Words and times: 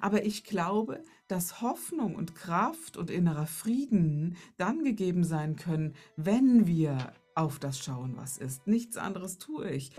Aber 0.00 0.24
ich 0.24 0.44
glaube, 0.44 1.02
dass 1.28 1.60
Hoffnung 1.60 2.14
und 2.14 2.34
Kraft 2.34 2.96
und 2.96 3.10
innerer 3.10 3.46
Frieden 3.46 4.36
dann 4.56 4.84
gegeben 4.84 5.24
sein 5.24 5.56
können, 5.56 5.94
wenn 6.16 6.66
wir 6.66 7.12
auf 7.34 7.58
das 7.58 7.78
schauen, 7.78 8.14
was 8.16 8.38
ist. 8.38 8.66
Nichts 8.66 8.96
anderes 8.96 9.38
tue 9.38 9.68
ich. 9.70 9.90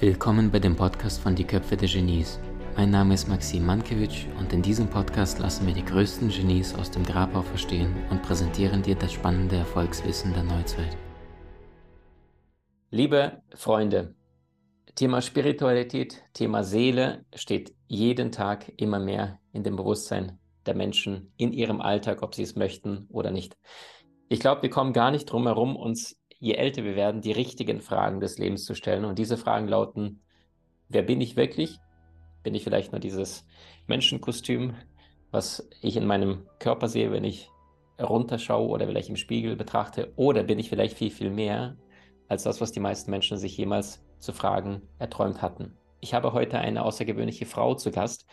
Willkommen 0.00 0.50
bei 0.50 0.58
dem 0.58 0.76
Podcast 0.76 1.20
von 1.20 1.34
Die 1.34 1.44
Köpfe 1.44 1.76
der 1.76 1.88
Genies. 1.88 2.38
Mein 2.76 2.90
Name 2.90 3.14
ist 3.14 3.28
Maxim 3.28 3.64
Mankewitsch 3.64 4.26
und 4.38 4.52
in 4.52 4.60
diesem 4.60 4.88
Podcast 4.88 5.38
lassen 5.38 5.66
wir 5.66 5.72
die 5.72 5.84
größten 5.84 6.28
Genies 6.28 6.74
aus 6.74 6.90
dem 6.90 7.04
Grabau 7.04 7.42
verstehen 7.42 7.94
und 8.10 8.22
präsentieren 8.22 8.82
dir 8.82 8.96
das 8.96 9.12
spannende 9.12 9.56
Erfolgswissen 9.56 10.34
der 10.34 10.42
Neuzeit. 10.42 10.96
Liebe 12.94 13.42
Freunde, 13.56 14.14
Thema 14.94 15.20
Spiritualität, 15.20 16.22
Thema 16.32 16.62
Seele 16.62 17.24
steht 17.34 17.74
jeden 17.88 18.30
Tag 18.30 18.72
immer 18.76 19.00
mehr 19.00 19.40
in 19.52 19.64
dem 19.64 19.74
Bewusstsein 19.74 20.38
der 20.64 20.76
Menschen 20.76 21.32
in 21.36 21.52
ihrem 21.52 21.80
Alltag, 21.80 22.22
ob 22.22 22.36
sie 22.36 22.44
es 22.44 22.54
möchten 22.54 23.08
oder 23.10 23.32
nicht. 23.32 23.56
Ich 24.28 24.38
glaube, 24.38 24.62
wir 24.62 24.70
kommen 24.70 24.92
gar 24.92 25.10
nicht 25.10 25.24
drum 25.24 25.48
herum, 25.48 25.74
uns 25.74 26.16
je 26.38 26.52
älter 26.52 26.84
wir 26.84 26.94
werden, 26.94 27.20
die 27.20 27.32
richtigen 27.32 27.80
Fragen 27.80 28.20
des 28.20 28.38
Lebens 28.38 28.64
zu 28.64 28.76
stellen. 28.76 29.04
Und 29.04 29.18
diese 29.18 29.36
Fragen 29.36 29.66
lauten, 29.66 30.22
wer 30.88 31.02
bin 31.02 31.20
ich 31.20 31.34
wirklich? 31.34 31.80
Bin 32.44 32.54
ich 32.54 32.62
vielleicht 32.62 32.92
nur 32.92 33.00
dieses 33.00 33.44
Menschenkostüm, 33.88 34.76
was 35.32 35.68
ich 35.82 35.96
in 35.96 36.06
meinem 36.06 36.46
Körper 36.60 36.86
sehe, 36.86 37.10
wenn 37.10 37.24
ich 37.24 37.50
runterschaue 38.00 38.68
oder 38.68 38.86
vielleicht 38.86 39.08
im 39.08 39.16
Spiegel 39.16 39.56
betrachte? 39.56 40.12
Oder 40.14 40.44
bin 40.44 40.60
ich 40.60 40.68
vielleicht 40.68 40.96
viel, 40.96 41.10
viel 41.10 41.30
mehr 41.30 41.76
als 42.28 42.42
das, 42.44 42.60
was 42.60 42.72
die 42.72 42.80
meisten 42.80 43.10
Menschen 43.10 43.38
sich 43.38 43.56
jemals 43.56 44.04
zu 44.18 44.32
fragen 44.32 44.82
erträumt 44.98 45.42
hatten? 45.42 45.76
Ich 46.00 46.14
habe 46.14 46.32
heute 46.32 46.58
eine 46.58 46.84
außergewöhnliche 46.84 47.46
Frau 47.46 47.74
zu 47.74 47.90
Gast, 47.90 48.26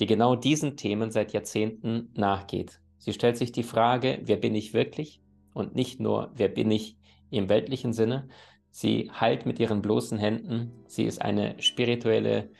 die 0.00 0.06
genau 0.06 0.36
diesen 0.36 0.76
Themen 0.76 1.10
seit 1.10 1.32
Jahrzehnten 1.32 2.10
nachgeht. 2.14 2.80
Sie 2.98 3.12
stellt 3.12 3.36
sich 3.36 3.52
die 3.52 3.62
Frage, 3.62 4.20
wer 4.22 4.36
bin 4.36 4.54
ich 4.54 4.74
wirklich? 4.74 5.20
Und 5.54 5.74
nicht 5.74 6.00
nur, 6.00 6.30
wer 6.34 6.48
bin 6.48 6.70
ich 6.70 6.96
im 7.30 7.48
weltlichen 7.48 7.92
Sinne. 7.92 8.28
Sie 8.70 9.10
heilt 9.10 9.46
mit 9.46 9.58
ihren 9.58 9.82
bloßen 9.82 10.18
Händen. 10.18 10.72
Sie 10.86 11.04
ist 11.04 11.20
eine 11.20 11.60
spirituelle, 11.60 12.50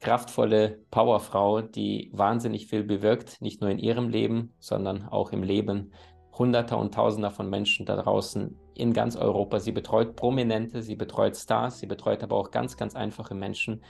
kraftvolle 0.00 0.78
Powerfrau, 0.90 1.62
die 1.62 2.10
wahnsinnig 2.12 2.66
viel 2.66 2.84
bewirkt, 2.84 3.40
nicht 3.40 3.60
nur 3.60 3.70
in 3.70 3.78
ihrem 3.78 4.08
Leben, 4.08 4.54
sondern 4.58 5.08
auch 5.08 5.32
im 5.32 5.42
Leben 5.42 5.92
Hunderter 6.38 6.78
und 6.78 6.94
Tausender 6.94 7.30
von 7.30 7.48
Menschen 7.48 7.86
da 7.86 7.96
draußen 7.96 8.56
in 8.74 8.92
ganz 8.92 9.16
Europa. 9.16 9.58
Sie 9.58 9.72
betreut 9.72 10.16
Prominente, 10.16 10.82
sie 10.82 10.96
betreut 10.96 11.36
Stars, 11.36 11.78
sie 11.78 11.86
betreut 11.86 12.22
aber 12.22 12.36
auch 12.36 12.50
ganz, 12.50 12.76
ganz 12.76 12.94
einfache 12.94 13.34
Menschen 13.34 13.82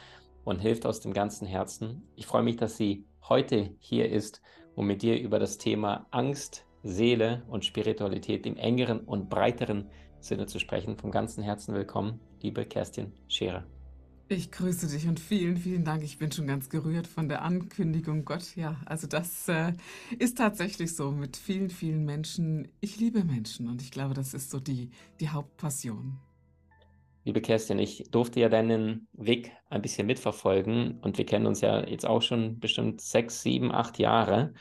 und 0.45 0.61
hilft 0.61 0.87
aus 0.87 1.01
dem 1.01 1.13
ganzen 1.13 1.47
Herzen. 1.47 2.09
Ich 2.15 2.27
freue 2.27 2.43
mich, 2.43 2.57
dass 2.57 2.77
sie 2.77 3.05
heute 3.29 3.75
hier 3.79 4.11
ist, 4.11 4.41
um 4.75 4.87
mit 4.87 5.03
dir 5.03 5.21
über 5.21 5.39
das 5.39 5.59
Thema 5.59 6.07
Angst, 6.11 6.65
Seele 6.83 7.43
und 7.49 7.65
Spiritualität 7.65 8.47
im 8.47 8.57
engeren 8.57 9.01
und 9.01 9.29
breiteren 9.29 9.91
Sinne 10.21 10.47
zu 10.47 10.61
sprechen. 10.61 10.97
Vom 10.97 11.11
ganzen 11.11 11.43
Herzen 11.43 11.75
willkommen, 11.75 12.21
liebe 12.41 12.65
Kerstin 12.65 13.13
Scherer. 13.27 13.65
Ich 14.29 14.51
grüße 14.51 14.89
dich 14.89 15.07
und 15.07 15.21
vielen, 15.21 15.57
vielen 15.57 15.85
Dank. 15.85 16.03
Ich 16.03 16.19
bin 16.19 16.33
schon 16.33 16.49
ganz 16.49 16.69
gerührt 16.69 17.07
von 17.07 17.29
der 17.29 17.43
Ankündigung. 17.43 18.25
Gott, 18.25 18.57
ja, 18.57 18.77
also 18.85 19.07
das 19.07 19.47
äh, 19.47 19.73
ist 20.19 20.37
tatsächlich 20.37 20.97
so 20.97 21.13
mit 21.13 21.37
vielen, 21.37 21.71
vielen 21.71 22.05
Menschen. 22.05 22.67
Ich 22.81 22.99
liebe 22.99 23.23
Menschen 23.23 23.69
und 23.69 23.81
ich 23.81 23.93
glaube, 23.93 24.15
das 24.15 24.35
ist 24.35 24.51
so 24.51 24.59
die, 24.59 24.91
die 25.21 25.29
Hauptpassion. 25.29 26.19
Liebe 27.23 27.41
Kerstin, 27.41 27.79
ich 27.79 28.09
durfte 28.11 28.41
ja 28.41 28.49
deinen 28.49 29.07
Weg 29.13 29.53
ein 29.71 29.81
bisschen 29.81 30.09
mitverfolgen 30.09 30.99
und 31.03 31.19
wir 31.19 31.27
kennen 31.27 31.47
uns 31.47 31.61
ja 31.61 31.87
jetzt 31.87 32.05
auch 32.05 32.23
schon 32.23 32.59
bestimmt 32.59 33.01
sechs, 33.01 33.43
sieben, 33.43 33.71
acht 33.71 34.01
Jahre. 34.01 34.55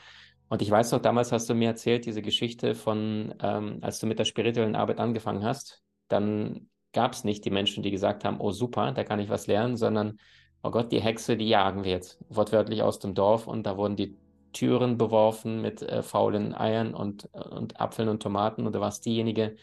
Und 0.48 0.62
ich 0.62 0.70
weiß 0.70 0.92
noch, 0.92 1.02
damals 1.02 1.32
hast 1.32 1.50
du 1.50 1.54
mir 1.54 1.70
erzählt, 1.70 2.06
diese 2.06 2.22
Geschichte 2.22 2.76
von, 2.76 3.34
ähm, 3.40 3.78
als 3.82 3.98
du 3.98 4.06
mit 4.06 4.20
der 4.20 4.26
spirituellen 4.26 4.76
Arbeit 4.76 5.00
angefangen 5.00 5.42
hast, 5.42 5.82
dann 6.06 6.68
gab 6.96 7.12
es 7.12 7.24
nicht 7.24 7.44
die 7.44 7.50
Menschen, 7.50 7.82
die 7.82 7.90
gesagt 7.90 8.24
haben, 8.24 8.40
oh 8.40 8.52
super, 8.52 8.90
da 8.90 9.04
kann 9.04 9.20
ich 9.20 9.28
was 9.28 9.46
lernen, 9.46 9.76
sondern, 9.76 10.18
oh 10.62 10.70
Gott, 10.70 10.90
die 10.90 11.00
Hexe, 11.00 11.36
die 11.36 11.46
jagen 11.46 11.84
wir 11.84 11.92
jetzt, 11.92 12.18
wortwörtlich 12.30 12.82
aus 12.82 12.98
dem 12.98 13.12
Dorf. 13.14 13.46
Und 13.46 13.64
da 13.66 13.76
wurden 13.76 13.96
die 13.96 14.16
Türen 14.54 14.96
beworfen 14.96 15.60
mit 15.60 15.82
äh, 15.82 16.02
faulen 16.02 16.54
Eiern 16.54 16.94
und, 16.94 17.26
und 17.34 17.78
Apfeln 17.78 18.08
und 18.08 18.22
Tomaten. 18.22 18.66
Und 18.66 18.74
du 18.74 18.80
warst 18.80 19.04
diejenige, 19.04 19.56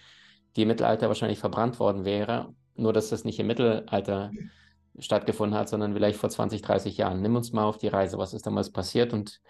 die 0.55 0.61
im 0.61 0.67
Mittelalter 0.67 1.07
wahrscheinlich 1.07 1.39
verbrannt 1.39 1.79
worden 1.79 2.05
wäre. 2.05 2.53
Nur, 2.75 2.93
dass 2.93 3.09
das 3.09 3.23
nicht 3.23 3.39
im 3.39 3.47
Mittelalter 3.47 4.29
stattgefunden 4.99 5.57
hat, 5.57 5.69
sondern 5.69 5.93
vielleicht 5.93 6.19
vor 6.19 6.29
20, 6.29 6.61
30 6.61 6.97
Jahren. 6.97 7.23
Nimm 7.23 7.35
uns 7.35 7.51
mal 7.51 7.65
auf 7.65 7.79
die 7.79 7.87
Reise. 7.87 8.19
Was 8.19 8.35
ist 8.35 8.45
damals 8.45 8.71
passiert 8.71 9.11
und 9.11 9.41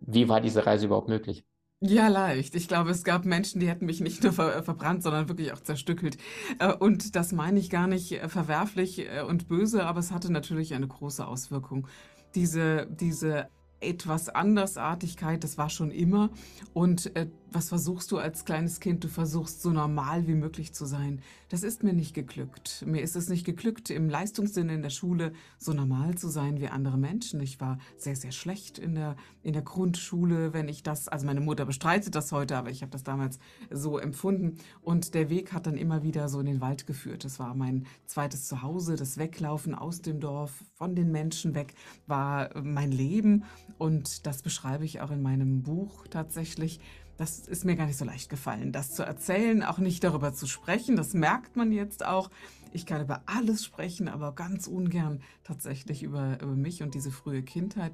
wie 0.00 0.30
war 0.30 0.40
diese 0.40 0.64
Reise 0.64 0.86
überhaupt 0.86 1.10
möglich? 1.10 1.44
Ja, 1.82 2.08
leicht. 2.08 2.54
Ich 2.56 2.68
glaube, 2.68 2.90
es 2.90 3.04
gab 3.04 3.24
Menschen, 3.24 3.58
die 3.58 3.66
hätten 3.68 3.86
mich 3.86 4.00
nicht 4.00 4.22
nur 4.22 4.32
ver 4.34 4.62
verbrannt, 4.62 5.02
sondern 5.02 5.28
wirklich 5.28 5.52
auch 5.54 5.60
zerstückelt. 5.60 6.18
Äh, 6.58 6.74
und 6.74 7.16
das 7.16 7.32
meine 7.32 7.58
ich 7.58 7.70
gar 7.70 7.86
nicht 7.86 8.12
äh, 8.12 8.28
verwerflich 8.28 8.98
äh, 8.98 9.22
und 9.22 9.48
böse, 9.48 9.86
aber 9.86 10.00
es 10.00 10.10
hatte 10.12 10.30
natürlich 10.30 10.74
eine 10.74 10.86
große 10.86 11.26
Auswirkung. 11.26 11.88
Diese, 12.34 12.86
diese 12.90 13.48
etwas 13.80 14.28
Andersartigkeit, 14.28 15.42
das 15.42 15.58
war 15.58 15.70
schon 15.70 15.90
immer. 15.90 16.30
Und 16.72 17.14
äh, 17.16 17.26
was 17.52 17.68
versuchst 17.68 18.12
du 18.12 18.18
als 18.18 18.44
kleines 18.44 18.78
Kind? 18.80 19.02
Du 19.02 19.08
versuchst 19.08 19.60
so 19.60 19.70
normal 19.70 20.26
wie 20.26 20.34
möglich 20.34 20.72
zu 20.72 20.84
sein. 20.84 21.20
Das 21.48 21.64
ist 21.64 21.82
mir 21.82 21.92
nicht 21.92 22.14
geglückt. 22.14 22.84
Mir 22.86 23.02
ist 23.02 23.16
es 23.16 23.28
nicht 23.28 23.44
geglückt, 23.44 23.90
im 23.90 24.08
Leistungssinne 24.08 24.72
in 24.72 24.82
der 24.82 24.90
Schule 24.90 25.32
so 25.58 25.72
normal 25.72 26.16
zu 26.16 26.28
sein 26.28 26.60
wie 26.60 26.68
andere 26.68 26.96
Menschen. 26.96 27.40
Ich 27.40 27.60
war 27.60 27.78
sehr, 27.96 28.14
sehr 28.14 28.30
schlecht 28.30 28.78
in 28.78 28.94
der, 28.94 29.16
in 29.42 29.52
der 29.52 29.62
Grundschule, 29.62 30.52
wenn 30.52 30.68
ich 30.68 30.82
das, 30.82 31.08
also 31.08 31.26
meine 31.26 31.40
Mutter 31.40 31.64
bestreitet 31.64 32.14
das 32.14 32.30
heute, 32.30 32.56
aber 32.56 32.70
ich 32.70 32.82
habe 32.82 32.92
das 32.92 33.02
damals 33.02 33.40
so 33.70 33.98
empfunden. 33.98 34.58
Und 34.80 35.14
der 35.14 35.28
Weg 35.28 35.52
hat 35.52 35.66
dann 35.66 35.76
immer 35.76 36.04
wieder 36.04 36.28
so 36.28 36.38
in 36.38 36.46
den 36.46 36.60
Wald 36.60 36.86
geführt. 36.86 37.24
Das 37.24 37.40
war 37.40 37.54
mein 37.54 37.86
zweites 38.06 38.46
Zuhause, 38.46 38.94
das 38.94 39.18
Weglaufen 39.18 39.74
aus 39.74 40.02
dem 40.02 40.20
Dorf, 40.20 40.64
von 40.74 40.94
den 40.94 41.10
Menschen 41.10 41.54
weg, 41.54 41.74
war 42.06 42.50
mein 42.62 42.92
Leben. 42.92 43.44
Und 43.78 44.26
das 44.26 44.42
beschreibe 44.42 44.84
ich 44.84 45.00
auch 45.00 45.10
in 45.10 45.22
meinem 45.22 45.62
Buch 45.62 46.06
tatsächlich. 46.08 46.80
Das 47.16 47.40
ist 47.40 47.64
mir 47.64 47.76
gar 47.76 47.86
nicht 47.86 47.98
so 47.98 48.04
leicht 48.04 48.30
gefallen, 48.30 48.72
das 48.72 48.92
zu 48.94 49.02
erzählen, 49.02 49.62
auch 49.62 49.78
nicht 49.78 50.02
darüber 50.02 50.32
zu 50.32 50.46
sprechen. 50.46 50.96
Das 50.96 51.12
merkt 51.12 51.56
man 51.56 51.70
jetzt 51.70 52.04
auch. 52.04 52.30
Ich 52.72 52.86
kann 52.86 53.02
über 53.02 53.22
alles 53.26 53.64
sprechen, 53.64 54.08
aber 54.08 54.34
ganz 54.34 54.66
ungern 54.66 55.20
tatsächlich 55.44 56.02
über, 56.02 56.40
über 56.40 56.54
mich 56.54 56.82
und 56.82 56.94
diese 56.94 57.10
frühe 57.10 57.42
Kindheit. 57.42 57.92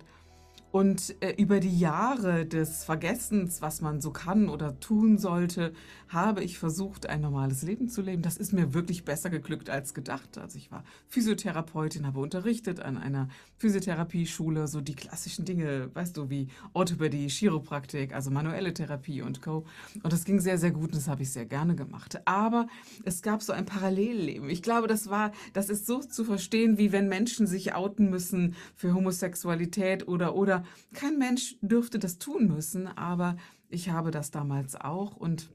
Und 0.73 1.15
äh, 1.21 1.35
über 1.39 1.61
die 1.61 1.79
Jahre 1.79 2.45
des 2.45 2.85
Vergessens, 2.85 3.63
was 3.63 3.81
man 3.81 4.01
so 4.01 4.11
kann 4.11 4.49
oder 4.49 4.79
tun 4.81 5.17
sollte, 5.17 5.73
habe 6.09 6.45
ich 6.45 6.59
versucht, 6.59 7.09
ein 7.09 7.21
normales 7.21 7.63
Leben 7.63 7.89
zu 7.89 8.03
leben. 8.03 8.23
Das 8.23 8.37
ist 8.37 8.53
mir 8.53 8.75
wirklich 8.75 9.05
besser 9.05 9.31
geglückt 9.31 9.71
als 9.71 9.95
gedacht. 9.95 10.39
Also 10.39 10.59
ich 10.59 10.71
war 10.71 10.85
Physiotherapeutin, 11.09 12.07
habe 12.07 12.21
unterrichtet 12.21 12.81
an 12.81 12.99
einer 12.99 13.29
Physiotherapieschule, 13.59 14.69
so 14.69 14.81
die 14.81 14.95
klassischen 14.95 15.45
Dinge, 15.45 15.91
weißt 15.95 16.17
du, 16.17 16.31
wie 16.31 16.49
Orthopädie, 16.75 17.29
Chiropraktik, 17.29 18.15
also 18.15 18.31
manuelle 18.31 18.75
Therapie 18.75 19.23
und 19.23 19.43
Co. 19.43 19.65
Und 20.03 20.13
das 20.13 20.25
ging 20.25 20.41
sehr, 20.41 20.59
sehr 20.59 20.71
gut 20.71 20.91
und 20.91 20.97
das 20.97 21.09
habe 21.09 21.23
ich 21.23 21.33
sehr 21.33 21.47
gerne 21.47 21.75
gemacht. 21.75 22.21
Aber 22.27 22.67
es 23.05 23.23
gab 23.23 23.43
so 23.43 23.53
ein 23.53 23.65
Parallelleben. 23.65 24.51
Ich 24.51 24.63
glaube, 24.63 24.87
das 24.89 25.09
war, 25.09 25.33
das 25.55 25.71
ist 25.71 25.87
so 25.87 26.01
zu 26.01 26.25
verstehen, 26.25 26.79
wie 26.79 26.93
wenn 26.93 27.09
Menschen 27.09 27.47
sich 27.47 27.75
outen 27.75 28.11
müssen 28.11 28.55
für 28.75 28.95
Homosexualität 28.95 30.07
oder, 30.07 30.37
oder 30.37 30.56
kein 30.93 31.19
Mensch 31.19 31.57
dürfte 31.61 31.99
das 31.99 32.19
tun 32.19 32.49
müssen, 32.49 32.87
aber 32.87 33.37
ich 33.69 33.91
habe 33.91 34.11
das 34.11 34.31
damals 34.31 34.75
auch 34.77 35.17
und 35.17 35.51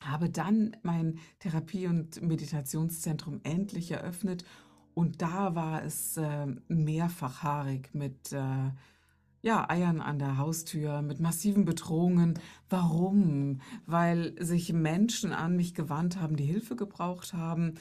habe 0.00 0.30
dann 0.30 0.76
mein 0.82 1.18
Therapie- 1.40 1.86
und 1.86 2.22
Meditationszentrum 2.22 3.40
endlich 3.42 3.90
eröffnet 3.90 4.44
und 4.94 5.22
da 5.22 5.54
war 5.54 5.84
es 5.84 6.16
äh, 6.16 6.46
mehrfach 6.68 7.42
haarig 7.42 7.90
mit 7.94 8.32
äh, 8.32 8.70
ja, 9.42 9.70
Eiern 9.70 10.00
an 10.00 10.18
der 10.18 10.38
Haustür, 10.38 11.02
mit 11.02 11.20
massiven 11.20 11.64
Bedrohungen. 11.64 12.34
Warum? 12.68 13.60
Weil 13.86 14.34
sich 14.44 14.72
Menschen 14.72 15.32
an 15.32 15.54
mich 15.54 15.74
gewandt 15.74 16.20
haben, 16.20 16.34
die 16.34 16.44
Hilfe 16.44 16.74
gebraucht 16.74 17.32
haben, 17.32 17.74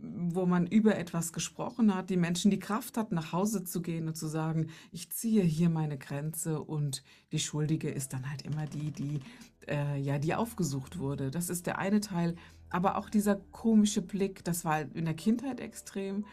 wo 0.00 0.46
man 0.46 0.66
über 0.66 0.96
etwas 0.96 1.32
gesprochen 1.32 1.94
hat, 1.94 2.10
die 2.10 2.16
Menschen 2.16 2.50
die 2.50 2.58
Kraft 2.58 2.96
hatten, 2.96 3.14
nach 3.14 3.32
Hause 3.32 3.64
zu 3.64 3.82
gehen 3.82 4.08
und 4.08 4.16
zu 4.16 4.26
sagen, 4.28 4.68
ich 4.92 5.10
ziehe 5.10 5.42
hier 5.42 5.70
meine 5.70 5.98
Grenze 5.98 6.60
und 6.60 7.02
die 7.32 7.38
Schuldige 7.38 7.90
ist 7.90 8.12
dann 8.12 8.30
halt 8.30 8.42
immer 8.42 8.66
die, 8.66 8.92
die 8.92 9.20
äh, 9.68 10.00
ja, 10.00 10.18
die 10.18 10.34
aufgesucht 10.34 10.98
wurde. 10.98 11.30
Das 11.30 11.50
ist 11.50 11.66
der 11.66 11.78
eine 11.78 12.00
Teil, 12.00 12.34
aber 12.70 12.96
auch 12.96 13.10
dieser 13.10 13.36
komische 13.36 14.02
Blick, 14.02 14.44
das 14.44 14.64
war 14.64 14.80
in 14.80 15.04
der 15.04 15.14
Kindheit 15.14 15.60
extrem, 15.60 16.24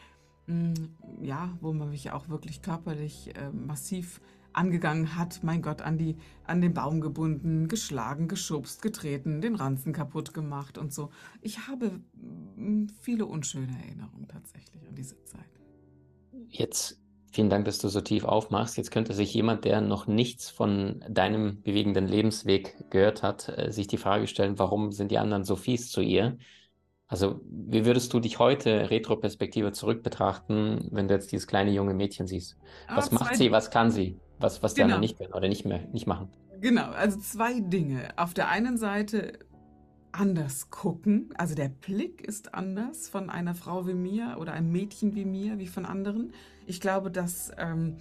hm, 0.47 0.73
ja, 1.21 1.57
wo 1.61 1.73
man 1.73 1.89
mich 1.89 2.11
auch 2.11 2.29
wirklich 2.29 2.61
körperlich 2.61 3.35
äh, 3.35 3.49
massiv 3.51 4.21
angegangen 4.53 5.15
hat, 5.15 5.41
mein 5.43 5.61
Gott, 5.61 5.81
an, 5.81 5.97
die, 5.97 6.17
an 6.45 6.61
den 6.61 6.73
Baum 6.73 7.01
gebunden, 7.01 7.67
geschlagen, 7.67 8.27
geschubst, 8.27 8.81
getreten, 8.81 9.41
den 9.41 9.55
Ranzen 9.55 9.91
kaputt 9.91 10.33
gemacht 10.33 10.77
und 10.77 10.93
so. 10.93 11.09
Ich 11.41 11.67
habe 11.67 11.99
viele 13.01 13.25
unschöne 13.25 13.75
Erinnerungen 13.83 14.27
tatsächlich 14.27 14.87
an 14.87 14.95
diese 14.95 15.21
Zeit. 15.25 15.43
Jetzt 16.49 16.99
vielen 17.31 17.49
Dank, 17.49 17.65
dass 17.65 17.79
du 17.79 17.89
so 17.89 18.01
tief 18.01 18.23
aufmachst. 18.23 18.77
Jetzt 18.77 18.91
könnte 18.91 19.13
sich 19.13 19.33
jemand, 19.33 19.65
der 19.65 19.81
noch 19.81 20.07
nichts 20.07 20.49
von 20.49 21.03
deinem 21.09 21.61
bewegenden 21.61 22.07
Lebensweg 22.07 22.89
gehört 22.89 23.23
hat, 23.23 23.49
äh, 23.49 23.71
sich 23.71 23.87
die 23.87 23.97
Frage 23.97 24.27
stellen, 24.27 24.57
warum 24.57 24.91
sind 24.91 25.11
die 25.11 25.17
anderen 25.17 25.43
so 25.43 25.55
fies 25.55 25.89
zu 25.89 26.01
ihr? 26.01 26.37
Also, 27.07 27.39
wie 27.45 27.85
würdest 27.85 28.11
du 28.13 28.19
dich 28.19 28.39
heute 28.39 28.89
Retroperspektive 28.89 29.71
zurück 29.73 30.01
betrachten, 30.01 30.87
wenn 30.91 31.07
du 31.07 31.13
jetzt 31.13 31.31
dieses 31.31 31.45
kleine 31.45 31.71
junge 31.71 31.93
Mädchen 31.93 32.25
siehst? 32.25 32.57
Was 32.89 33.11
ah, 33.11 33.15
macht 33.15 33.35
sie, 33.35 33.51
was 33.51 33.69
kann 33.69 33.91
sie? 33.91 34.17
Was, 34.39 34.63
was 34.63 34.73
die 34.73 34.81
genau. 34.81 34.95
anderen 34.95 35.01
nicht 35.01 35.17
können 35.17 35.33
oder 35.33 35.47
nicht 35.47 35.65
mehr 35.65 35.87
nicht 35.91 36.07
machen? 36.07 36.29
Genau, 36.61 36.89
also 36.91 37.19
zwei 37.19 37.59
Dinge. 37.59 38.09
Auf 38.17 38.33
der 38.33 38.49
einen 38.49 38.77
Seite 38.77 39.33
anders 40.15 40.69
gucken, 40.69 41.29
also 41.37 41.55
der 41.55 41.69
Blick 41.69 42.21
ist 42.21 42.53
anders 42.53 43.09
von 43.09 43.29
einer 43.29 43.53
Frau 43.53 43.85
wie 43.87 43.93
mir 43.93 44.37
oder 44.39 44.53
einem 44.53 44.71
Mädchen 44.71 45.13
wie 45.13 45.25
mir, 45.25 45.59
wie 45.59 45.67
von 45.67 45.85
anderen. 45.85 46.33
Ich 46.65 46.79
glaube, 46.79 47.11
dass, 47.11 47.51
ähm, 47.57 47.97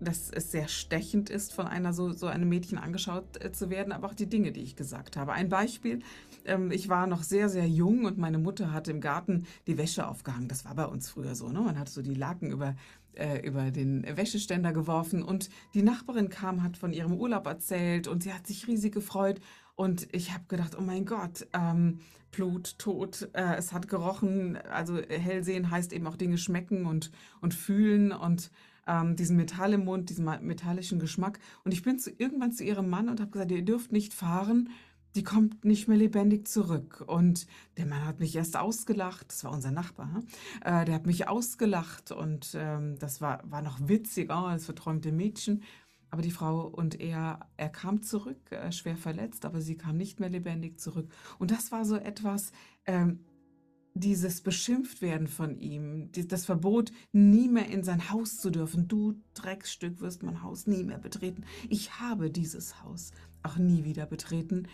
dass 0.00 0.30
es 0.30 0.50
sehr 0.50 0.68
stechend 0.68 1.28
ist, 1.28 1.52
von 1.52 1.66
einer 1.66 1.92
so, 1.92 2.12
so 2.12 2.26
einem 2.26 2.48
Mädchen 2.48 2.78
angeschaut 2.78 3.44
äh, 3.44 3.52
zu 3.52 3.68
werden, 3.68 3.92
aber 3.92 4.08
auch 4.08 4.14
die 4.14 4.28
Dinge, 4.28 4.50
die 4.52 4.62
ich 4.62 4.76
gesagt 4.76 5.16
habe. 5.16 5.32
Ein 5.32 5.50
Beispiel, 5.50 6.00
ähm, 6.46 6.70
ich 6.70 6.88
war 6.88 7.06
noch 7.06 7.22
sehr, 7.22 7.48
sehr 7.50 7.68
jung 7.68 8.06
und 8.06 8.16
meine 8.16 8.38
Mutter 8.38 8.72
hatte 8.72 8.90
im 8.90 9.00
Garten 9.00 9.46
die 9.66 9.76
Wäsche 9.76 10.08
aufgehangen. 10.08 10.48
Das 10.48 10.64
war 10.64 10.74
bei 10.74 10.86
uns 10.86 11.10
früher 11.10 11.34
so. 11.34 11.50
Ne? 11.50 11.60
Man 11.60 11.78
hat 11.78 11.90
so 11.90 12.00
die 12.00 12.14
Laken 12.14 12.50
über, 12.50 12.76
äh, 13.12 13.46
über 13.46 13.70
den 13.70 14.06
Wäscheständer 14.16 14.72
geworfen 14.72 15.22
und 15.22 15.50
die 15.74 15.82
Nachbarin 15.82 16.30
kam, 16.30 16.62
hat 16.62 16.78
von 16.78 16.94
ihrem 16.94 17.12
Urlaub 17.12 17.46
erzählt 17.46 18.08
und 18.08 18.22
sie 18.22 18.32
hat 18.32 18.46
sich 18.46 18.66
riesig 18.66 18.94
gefreut. 18.94 19.40
Und 19.78 20.08
ich 20.12 20.32
habe 20.32 20.42
gedacht, 20.48 20.76
oh 20.76 20.82
mein 20.82 21.04
Gott, 21.04 21.46
ähm, 21.52 22.00
Blut, 22.32 22.80
Tod, 22.80 23.28
äh, 23.32 23.54
es 23.54 23.72
hat 23.72 23.86
gerochen. 23.86 24.56
Also 24.56 24.96
hellsehen 24.96 25.70
heißt 25.70 25.92
eben 25.92 26.08
auch 26.08 26.16
Dinge 26.16 26.36
schmecken 26.36 26.84
und, 26.84 27.12
und 27.40 27.54
fühlen 27.54 28.10
und 28.10 28.50
ähm, 28.88 29.14
diesen 29.14 29.36
Metall 29.36 29.72
im 29.74 29.84
Mund, 29.84 30.10
diesen 30.10 30.24
metallischen 30.24 30.98
Geschmack. 30.98 31.38
Und 31.62 31.72
ich 31.72 31.84
bin 31.84 31.96
zu, 32.00 32.10
irgendwann 32.10 32.50
zu 32.50 32.64
ihrem 32.64 32.90
Mann 32.90 33.08
und 33.08 33.20
habe 33.20 33.30
gesagt, 33.30 33.52
ihr 33.52 33.64
dürft 33.64 33.92
nicht 33.92 34.14
fahren, 34.14 34.70
die 35.14 35.22
kommt 35.22 35.64
nicht 35.64 35.86
mehr 35.86 35.96
lebendig 35.96 36.48
zurück. 36.48 37.04
Und 37.06 37.46
der 37.76 37.86
Mann 37.86 38.04
hat 38.04 38.18
mich 38.18 38.34
erst 38.34 38.56
ausgelacht, 38.56 39.26
das 39.28 39.44
war 39.44 39.52
unser 39.52 39.70
Nachbar, 39.70 40.24
äh, 40.64 40.86
der 40.86 40.94
hat 40.96 41.06
mich 41.06 41.28
ausgelacht 41.28 42.10
und 42.10 42.50
ähm, 42.56 42.98
das 42.98 43.20
war, 43.20 43.48
war 43.48 43.62
noch 43.62 43.78
witzig, 43.86 44.28
oh, 44.32 44.48
das 44.48 44.64
verträumte 44.64 45.12
Mädchen. 45.12 45.62
Aber 46.10 46.22
die 46.22 46.30
Frau 46.30 46.66
und 46.66 47.00
er, 47.00 47.48
er 47.56 47.68
kam 47.68 48.02
zurück, 48.02 48.50
äh, 48.50 48.72
schwer 48.72 48.96
verletzt, 48.96 49.44
aber 49.44 49.60
sie 49.60 49.76
kam 49.76 49.96
nicht 49.96 50.20
mehr 50.20 50.30
lebendig 50.30 50.80
zurück. 50.80 51.10
Und 51.38 51.50
das 51.50 51.70
war 51.70 51.84
so 51.84 51.96
etwas, 51.96 52.52
ähm, 52.86 53.20
dieses 53.94 54.40
Beschimpftwerden 54.40 55.26
von 55.26 55.58
ihm, 55.58 56.10
das 56.12 56.44
Verbot, 56.44 56.92
nie 57.12 57.48
mehr 57.48 57.68
in 57.68 57.82
sein 57.82 58.10
Haus 58.10 58.38
zu 58.38 58.50
dürfen. 58.50 58.88
Du 58.88 59.20
Drecksstück 59.34 60.00
wirst 60.00 60.22
mein 60.22 60.42
Haus 60.42 60.66
nie 60.66 60.84
mehr 60.84 60.98
betreten. 60.98 61.44
Ich 61.68 61.98
habe 61.98 62.30
dieses 62.30 62.82
Haus 62.82 63.10
auch 63.42 63.56
nie 63.56 63.84
wieder 63.84 64.06
betreten. 64.06 64.68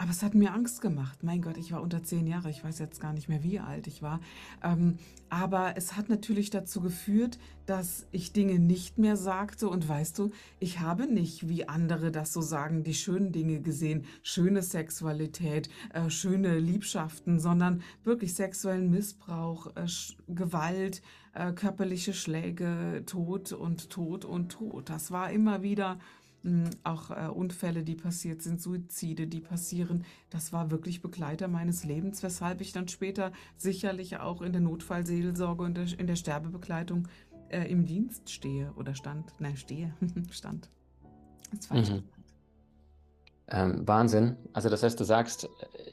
Aber 0.00 0.10
es 0.10 0.22
hat 0.22 0.34
mir 0.34 0.54
Angst 0.54 0.80
gemacht. 0.80 1.24
Mein 1.24 1.42
Gott, 1.42 1.56
ich 1.56 1.72
war 1.72 1.82
unter 1.82 2.04
zehn 2.04 2.28
Jahre. 2.28 2.50
Ich 2.50 2.62
weiß 2.62 2.78
jetzt 2.78 3.00
gar 3.00 3.12
nicht 3.12 3.28
mehr, 3.28 3.42
wie 3.42 3.58
alt 3.58 3.88
ich 3.88 4.00
war. 4.00 4.20
Ähm, 4.62 4.96
aber 5.28 5.76
es 5.76 5.96
hat 5.96 6.08
natürlich 6.08 6.50
dazu 6.50 6.80
geführt, 6.80 7.40
dass 7.66 8.06
ich 8.12 8.32
Dinge 8.32 8.60
nicht 8.60 8.98
mehr 8.98 9.16
sagte. 9.16 9.68
Und 9.68 9.88
weißt 9.88 10.16
du, 10.20 10.30
ich 10.60 10.78
habe 10.78 11.12
nicht, 11.12 11.48
wie 11.48 11.68
andere 11.68 12.12
das 12.12 12.32
so 12.32 12.40
sagen, 12.40 12.84
die 12.84 12.94
schönen 12.94 13.32
Dinge 13.32 13.60
gesehen. 13.60 14.04
Schöne 14.22 14.62
Sexualität, 14.62 15.68
äh, 15.92 16.08
schöne 16.10 16.60
Liebschaften, 16.60 17.40
sondern 17.40 17.82
wirklich 18.04 18.34
sexuellen 18.34 18.90
Missbrauch, 18.90 19.74
äh, 19.74 19.86
Gewalt, 20.28 21.02
äh, 21.34 21.52
körperliche 21.52 22.14
Schläge, 22.14 23.02
Tod 23.04 23.52
und 23.52 23.90
Tod 23.90 24.24
und 24.24 24.50
Tod. 24.50 24.90
Das 24.90 25.10
war 25.10 25.30
immer 25.32 25.62
wieder 25.62 25.98
auch 26.84 27.10
äh, 27.10 27.28
Unfälle, 27.28 27.82
die 27.82 27.94
passiert 27.94 28.42
sind, 28.42 28.60
Suizide, 28.60 29.26
die 29.26 29.40
passieren. 29.40 30.04
Das 30.30 30.52
war 30.52 30.70
wirklich 30.70 31.02
Begleiter 31.02 31.48
meines 31.48 31.84
Lebens, 31.84 32.22
weshalb 32.22 32.60
ich 32.60 32.72
dann 32.72 32.88
später 32.88 33.32
sicherlich 33.56 34.18
auch 34.18 34.40
in 34.40 34.52
der 34.52 34.60
Notfallseelsorge 34.60 35.64
und 35.64 35.78
in 35.98 36.06
der 36.06 36.16
Sterbebegleitung 36.16 37.08
äh, 37.48 37.64
im 37.70 37.86
Dienst 37.86 38.30
stehe 38.30 38.72
oder 38.76 38.94
stand. 38.94 39.32
Nein, 39.38 39.56
stehe, 39.56 39.94
stand. 40.30 40.70
Das 41.52 41.66
falsch. 41.66 41.90
Mhm. 41.90 42.02
Ähm, 43.50 43.88
Wahnsinn. 43.88 44.36
Also 44.52 44.68
das 44.68 44.82
heißt, 44.82 45.00
du 45.00 45.04
sagst, 45.04 45.44
äh, 45.44 45.48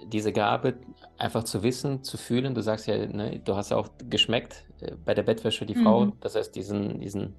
diese 0.07 0.33
Gabe 0.33 0.75
einfach 1.17 1.43
zu 1.43 1.63
wissen, 1.63 2.03
zu 2.03 2.17
fühlen, 2.17 2.53
du 2.53 2.61
sagst 2.61 2.87
ja, 2.87 2.97
ne, 3.07 3.39
du 3.39 3.55
hast 3.55 3.71
ja 3.71 3.77
auch 3.77 3.89
geschmeckt 4.09 4.65
äh, 4.81 4.91
bei 5.05 5.13
der 5.13 5.23
Bettwäsche 5.23 5.65
die 5.65 5.75
Frau, 5.75 6.07
mhm. 6.07 6.13
das 6.19 6.35
heißt 6.35 6.53
diesen, 6.55 6.99
diesen 6.99 7.33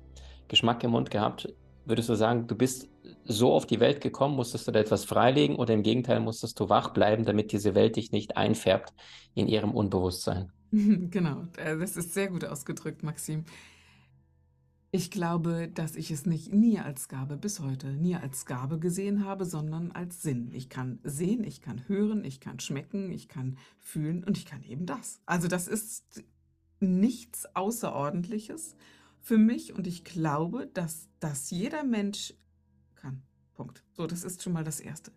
Geschmack 0.49 0.83
im 0.85 0.93
Mund 0.93 1.11
gehabt. 1.11 1.53
Würdest 1.85 2.09
du 2.09 2.15
sagen, 2.15 2.47
du 2.47 2.57
bist 2.57 2.89
so 3.27 3.53
auf 3.53 3.67
die 3.67 3.81
Welt 3.81 4.01
gekommen? 4.01 4.37
Musstest 4.37 4.67
du 4.67 4.73
da 4.73 4.81
etwas 4.81 5.05
freilegen 5.05 5.57
oder 5.57 5.75
im 5.75 5.83
Gegenteil 5.83 6.21
musstest 6.21 6.59
du 6.61 6.69
wach 6.69 6.91
bleiben, 6.91 7.25
damit 7.25 7.53
diese 7.53 7.75
Welt 7.75 7.97
dich 7.97 8.13
nicht 8.13 8.37
einfärbt 8.37 8.93
in 9.35 9.49
ihrem 9.49 9.73
Unbewusstsein? 9.73 10.53
Genau, 11.11 11.45
äh, 11.57 11.79
das 11.79 11.97
ist 11.97 12.13
sehr 12.13 12.29
gut 12.29 12.45
ausgedrückt, 12.45 13.03
Maxim. 13.03 13.45
Ich 14.91 15.11
glaube, 15.11 15.69
dass 15.69 15.95
ich 15.95 16.11
es 16.11 16.27
nicht 16.27 16.53
nie 16.53 16.79
als 16.79 17.09
Gabe 17.09 17.37
bis 17.37 17.61
heute, 17.61 17.89
nie 17.89 18.17
als 18.17 18.47
Gabe 18.47 18.79
gesehen 18.79 19.25
habe, 19.25 19.45
sondern 19.45 19.93
als 19.93 20.23
Sinn. 20.23 20.51
Ich 20.53 20.69
kann 20.69 20.99
sehen, 21.03 21.45
ich 21.45 21.61
kann 21.61 21.87
hören, 21.87 22.25
ich 22.25 22.41
kann 22.41 22.61
schmecken, 22.61 23.11
ich 23.11 23.29
kann 23.29 23.59
fühlen 23.79 24.25
und 24.25 24.39
ich 24.39 24.47
kann 24.47 24.63
eben 24.63 24.87
das. 24.87 25.21
Also 25.27 25.49
das 25.49 25.69
ist 25.69 26.25
nichts 26.81 27.47
Außerordentliches 27.55 28.75
für 29.21 29.39
mich 29.39 29.75
und 29.75 29.87
ich 29.87 30.05
glaube, 30.05 30.69
dass 30.73 31.09
das 31.21 31.51
jeder 31.51 31.85
Mensch. 31.85 32.35
Punkt. 33.57 33.83
So, 33.95 34.07
das 34.07 34.23
ist 34.23 34.43
schon 34.43 34.53
mal 34.53 34.65
das 34.65 34.81
Erste. 34.81 35.11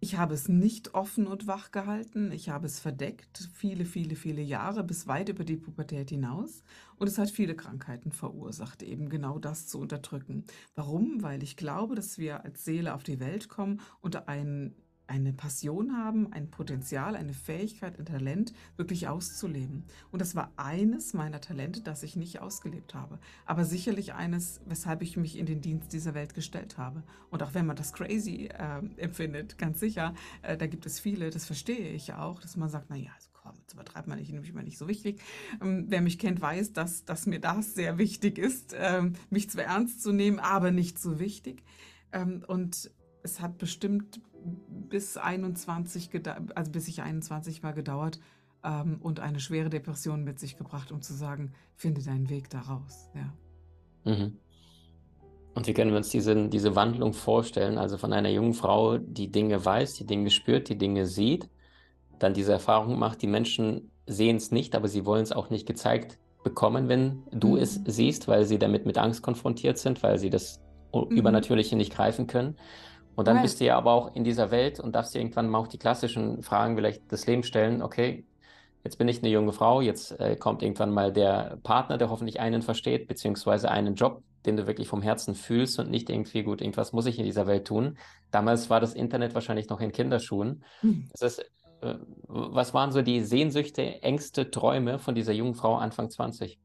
Ich 0.00 0.16
habe 0.18 0.34
es 0.34 0.48
nicht 0.48 0.92
offen 0.92 1.26
und 1.26 1.46
wach 1.46 1.70
gehalten. 1.70 2.30
Ich 2.30 2.50
habe 2.50 2.66
es 2.66 2.78
verdeckt, 2.78 3.48
viele, 3.54 3.86
viele, 3.86 4.16
viele 4.16 4.42
Jahre, 4.42 4.84
bis 4.84 5.06
weit 5.06 5.30
über 5.30 5.44
die 5.44 5.56
Pubertät 5.56 6.10
hinaus. 6.10 6.62
Und 6.96 7.06
es 7.06 7.16
hat 7.16 7.30
viele 7.30 7.54
Krankheiten 7.54 8.12
verursacht, 8.12 8.82
eben 8.82 9.08
genau 9.08 9.38
das 9.38 9.66
zu 9.66 9.78
unterdrücken. 9.78 10.44
Warum? 10.74 11.22
Weil 11.22 11.42
ich 11.42 11.56
glaube, 11.56 11.94
dass 11.94 12.18
wir 12.18 12.44
als 12.44 12.66
Seele 12.66 12.94
auf 12.94 13.02
die 13.02 13.18
Welt 13.18 13.48
kommen 13.48 13.80
und 14.02 14.28
einen 14.28 14.74
eine 15.06 15.32
Passion 15.32 15.96
haben, 15.96 16.32
ein 16.32 16.50
Potenzial, 16.50 17.16
eine 17.16 17.34
Fähigkeit, 17.34 17.98
ein 17.98 18.06
Talent 18.06 18.52
wirklich 18.76 19.08
auszuleben. 19.08 19.84
Und 20.10 20.20
das 20.20 20.34
war 20.34 20.52
eines 20.56 21.14
meiner 21.14 21.40
Talente, 21.40 21.80
das 21.80 22.02
ich 22.02 22.16
nicht 22.16 22.40
ausgelebt 22.40 22.94
habe. 22.94 23.18
Aber 23.44 23.64
sicherlich 23.64 24.14
eines, 24.14 24.60
weshalb 24.66 25.02
ich 25.02 25.16
mich 25.16 25.38
in 25.38 25.46
den 25.46 25.60
Dienst 25.60 25.92
dieser 25.92 26.14
Welt 26.14 26.34
gestellt 26.34 26.78
habe. 26.78 27.02
Und 27.30 27.42
auch 27.42 27.54
wenn 27.54 27.66
man 27.66 27.76
das 27.76 27.92
crazy 27.92 28.48
äh, 28.52 28.82
empfindet, 28.96 29.58
ganz 29.58 29.80
sicher, 29.80 30.14
äh, 30.42 30.56
da 30.56 30.66
gibt 30.66 30.86
es 30.86 31.00
viele, 31.00 31.30
das 31.30 31.44
verstehe 31.44 31.90
ich 31.90 32.14
auch, 32.14 32.40
dass 32.40 32.56
man 32.56 32.68
sagt, 32.68 32.90
naja, 32.90 33.10
also 33.14 33.28
komm, 33.34 33.52
jetzt 33.60 33.74
übertreibt 33.74 34.08
man 34.08 34.18
nicht, 34.18 34.32
nämlich 34.32 34.52
mal 34.54 34.64
nicht 34.64 34.78
so 34.78 34.88
wichtig. 34.88 35.20
Ähm, 35.62 35.86
wer 35.88 36.00
mich 36.00 36.18
kennt, 36.18 36.40
weiß, 36.40 36.72
dass, 36.72 37.04
dass 37.04 37.26
mir 37.26 37.40
das 37.40 37.74
sehr 37.74 37.98
wichtig 37.98 38.38
ist, 38.38 38.74
ähm, 38.78 39.14
mich 39.30 39.50
zwar 39.50 39.64
ernst 39.64 40.02
zu 40.02 40.12
nehmen, 40.12 40.38
aber 40.38 40.70
nicht 40.70 40.98
so 40.98 41.18
wichtig. 41.18 41.62
Ähm, 42.12 42.42
und 42.46 42.90
es 43.24 43.40
hat 43.40 43.58
bestimmt 43.58 44.20
bis 44.68 45.16
21, 45.16 46.10
also 46.54 46.70
bis 46.70 46.86
ich 46.86 47.02
21 47.02 47.62
war, 47.62 47.72
gedauert 47.72 48.20
ähm, 48.62 48.98
und 49.00 49.18
eine 49.18 49.40
schwere 49.40 49.70
Depression 49.70 50.22
mit 50.22 50.38
sich 50.38 50.56
gebracht, 50.56 50.92
um 50.92 51.02
zu 51.02 51.14
sagen, 51.14 51.52
finde 51.74 52.02
deinen 52.02 52.28
Weg 52.28 52.50
daraus. 52.50 53.10
Ja. 53.14 54.12
Mhm. 54.12 54.36
Und 55.54 55.66
wie 55.66 55.72
können 55.72 55.90
wir 55.90 55.96
uns 55.96 56.10
diese, 56.10 56.48
diese 56.48 56.76
Wandlung 56.76 57.14
vorstellen? 57.14 57.78
Also 57.78 57.96
von 57.96 58.12
einer 58.12 58.28
jungen 58.28 58.54
Frau, 58.54 58.98
die 58.98 59.30
Dinge 59.30 59.64
weiß, 59.64 59.94
die 59.94 60.06
Dinge 60.06 60.30
spürt, 60.30 60.68
die 60.68 60.78
Dinge 60.78 61.06
sieht, 61.06 61.48
dann 62.18 62.34
diese 62.34 62.52
Erfahrung 62.52 62.98
macht, 62.98 63.22
die 63.22 63.26
Menschen 63.26 63.90
sehen 64.06 64.36
es 64.36 64.50
nicht, 64.50 64.74
aber 64.74 64.88
sie 64.88 65.06
wollen 65.06 65.22
es 65.22 65.32
auch 65.32 65.50
nicht 65.50 65.66
gezeigt 65.66 66.18
bekommen, 66.42 66.88
wenn 66.88 67.22
du 67.30 67.52
mhm. 67.52 67.58
es 67.58 67.80
siehst, 67.86 68.28
weil 68.28 68.44
sie 68.44 68.58
damit 68.58 68.84
mit 68.84 68.98
Angst 68.98 69.22
konfrontiert 69.22 69.78
sind, 69.78 70.02
weil 70.02 70.18
sie 70.18 70.28
das 70.28 70.60
mhm. 70.92 71.16
Übernatürliche 71.16 71.76
nicht 71.76 71.94
greifen 71.94 72.26
können. 72.26 72.56
Und 73.16 73.28
dann 73.28 73.36
right. 73.36 73.44
bist 73.44 73.60
du 73.60 73.64
ja 73.64 73.76
aber 73.76 73.92
auch 73.92 74.14
in 74.14 74.24
dieser 74.24 74.50
Welt 74.50 74.80
und 74.80 74.94
darfst 74.94 75.14
dir 75.14 75.20
irgendwann 75.20 75.48
mal 75.48 75.58
auch 75.58 75.68
die 75.68 75.78
klassischen 75.78 76.42
Fragen 76.42 76.76
vielleicht 76.76 77.10
des 77.10 77.26
Lebens 77.26 77.46
stellen. 77.46 77.82
Okay, 77.82 78.24
jetzt 78.82 78.98
bin 78.98 79.08
ich 79.08 79.18
eine 79.18 79.28
junge 79.28 79.52
Frau, 79.52 79.80
jetzt 79.80 80.18
äh, 80.20 80.36
kommt 80.36 80.62
irgendwann 80.62 80.92
mal 80.92 81.12
der 81.12 81.58
Partner, 81.62 81.98
der 81.98 82.10
hoffentlich 82.10 82.40
einen 82.40 82.62
versteht, 82.62 83.06
beziehungsweise 83.06 83.70
einen 83.70 83.94
Job, 83.94 84.22
den 84.46 84.56
du 84.56 84.66
wirklich 84.66 84.88
vom 84.88 85.00
Herzen 85.00 85.34
fühlst 85.34 85.78
und 85.78 85.90
nicht 85.90 86.10
irgendwie, 86.10 86.42
gut, 86.42 86.60
irgendwas 86.60 86.92
muss 86.92 87.06
ich 87.06 87.18
in 87.18 87.24
dieser 87.24 87.46
Welt 87.46 87.66
tun. 87.66 87.96
Damals 88.30 88.68
war 88.68 88.80
das 88.80 88.94
Internet 88.94 89.34
wahrscheinlich 89.34 89.68
noch 89.68 89.80
in 89.80 89.92
Kinderschuhen. 89.92 90.64
Mhm. 90.82 91.08
Das 91.12 91.22
ist, 91.22 91.50
äh, 91.80 91.94
was 92.26 92.74
waren 92.74 92.92
so 92.92 93.00
die 93.00 93.22
Sehnsüchte, 93.22 94.02
Ängste, 94.02 94.50
Träume 94.50 94.98
von 94.98 95.14
dieser 95.14 95.32
jungen 95.32 95.54
Frau 95.54 95.76
Anfang 95.76 96.10
20? 96.10 96.58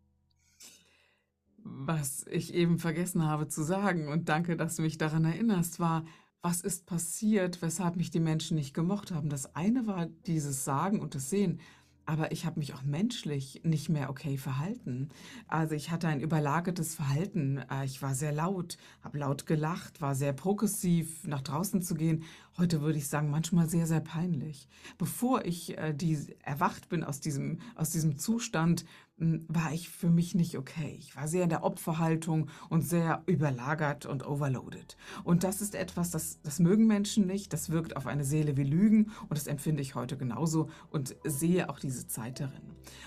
was 1.64 2.26
ich 2.30 2.54
eben 2.54 2.80
vergessen 2.80 3.26
habe 3.26 3.48
zu 3.48 3.64
sagen 3.64 4.08
und 4.08 4.30
danke, 4.30 4.58
dass 4.58 4.76
du 4.76 4.82
mich 4.82 4.98
daran 4.98 5.26
erinnerst, 5.26 5.80
war, 5.80 6.06
was 6.42 6.62
ist 6.62 6.86
passiert, 6.86 7.62
weshalb 7.62 7.96
mich 7.96 8.12
die 8.12 8.20
Menschen 8.20 8.56
nicht 8.56 8.74
gemocht 8.74 9.12
haben. 9.12 9.30
Das 9.30 9.56
eine 9.56 9.88
war 9.88 10.08
dieses 10.26 10.64
Sagen 10.64 11.00
und 11.00 11.16
das 11.16 11.30
Sehen. 11.30 11.60
Aber 12.06 12.32
ich 12.32 12.48
habe 12.48 12.60
mich 12.60 12.74
auch 12.74 12.82
menschlich 12.82 13.62
nicht 13.64 13.88
mehr 13.88 14.10
okay 14.10 14.38
verhalten. 14.38 15.10
Also 15.48 15.76
ich 15.76 15.92
hatte 15.92 16.08
ein 16.08 16.22
überlagertes 16.22 16.96
Verhalten. 16.96 17.62
Äh, 17.70 17.86
ich 17.86 18.02
war 18.02 18.16
sehr 18.16 18.32
laut, 18.32 18.78
habe 19.04 19.20
laut 19.20 19.46
gelacht, 19.46 20.02
war 20.02 20.16
sehr 20.16 20.34
progressiv, 20.34 21.28
nach 21.28 21.42
draußen 21.44 21.84
zu 21.84 21.94
gehen. 21.94 22.24
Heute 22.58 22.82
würde 22.82 22.98
ich 22.98 23.08
sagen, 23.08 23.30
manchmal 23.30 23.70
sehr, 23.70 23.86
sehr 23.86 24.00
peinlich. 24.00 24.68
Bevor 24.98 25.46
ich 25.46 25.78
äh, 25.78 25.94
die, 25.94 26.36
erwacht 26.42 26.90
bin 26.90 27.04
aus 27.04 27.20
diesem, 27.20 27.60
aus 27.76 27.92
diesem 27.92 28.18
Zustand, 28.18 28.86
war 29.20 29.74
ich 29.74 29.90
für 29.90 30.10
mich 30.10 30.34
nicht 30.34 30.58
okay. 30.58 30.96
Ich 30.98 31.16
war 31.16 31.28
sehr 31.28 31.44
in 31.44 31.50
der 31.50 31.64
Opferhaltung 31.64 32.50
und 32.70 32.82
sehr 32.82 33.24
überlagert 33.26 34.06
und 34.06 34.26
overloaded. 34.26 34.96
Und 35.24 35.44
das 35.44 35.62
ist 35.62 35.76
etwas, 35.76 36.12
das, 36.12 36.42
das 36.42 36.60
mögen 36.60 36.88
Menschen 36.88 37.28
nicht. 37.28 37.52
Das 37.52 37.70
wirkt 37.70 37.98
auf 37.98 38.08
eine 38.08 38.24
Seele 38.24 38.56
wie 38.56 38.64
Lügen 38.64 39.12
und 39.24 39.32
das 39.32 39.48
empfinde 39.48 39.82
ich 39.82 39.96
heute 39.96 40.18
genauso 40.18 40.70
und 40.90 41.16
sehe 41.26 41.70
auch 41.70 41.80
diese 41.80 42.08
Zeit 42.08 42.40
darin. 42.40 42.62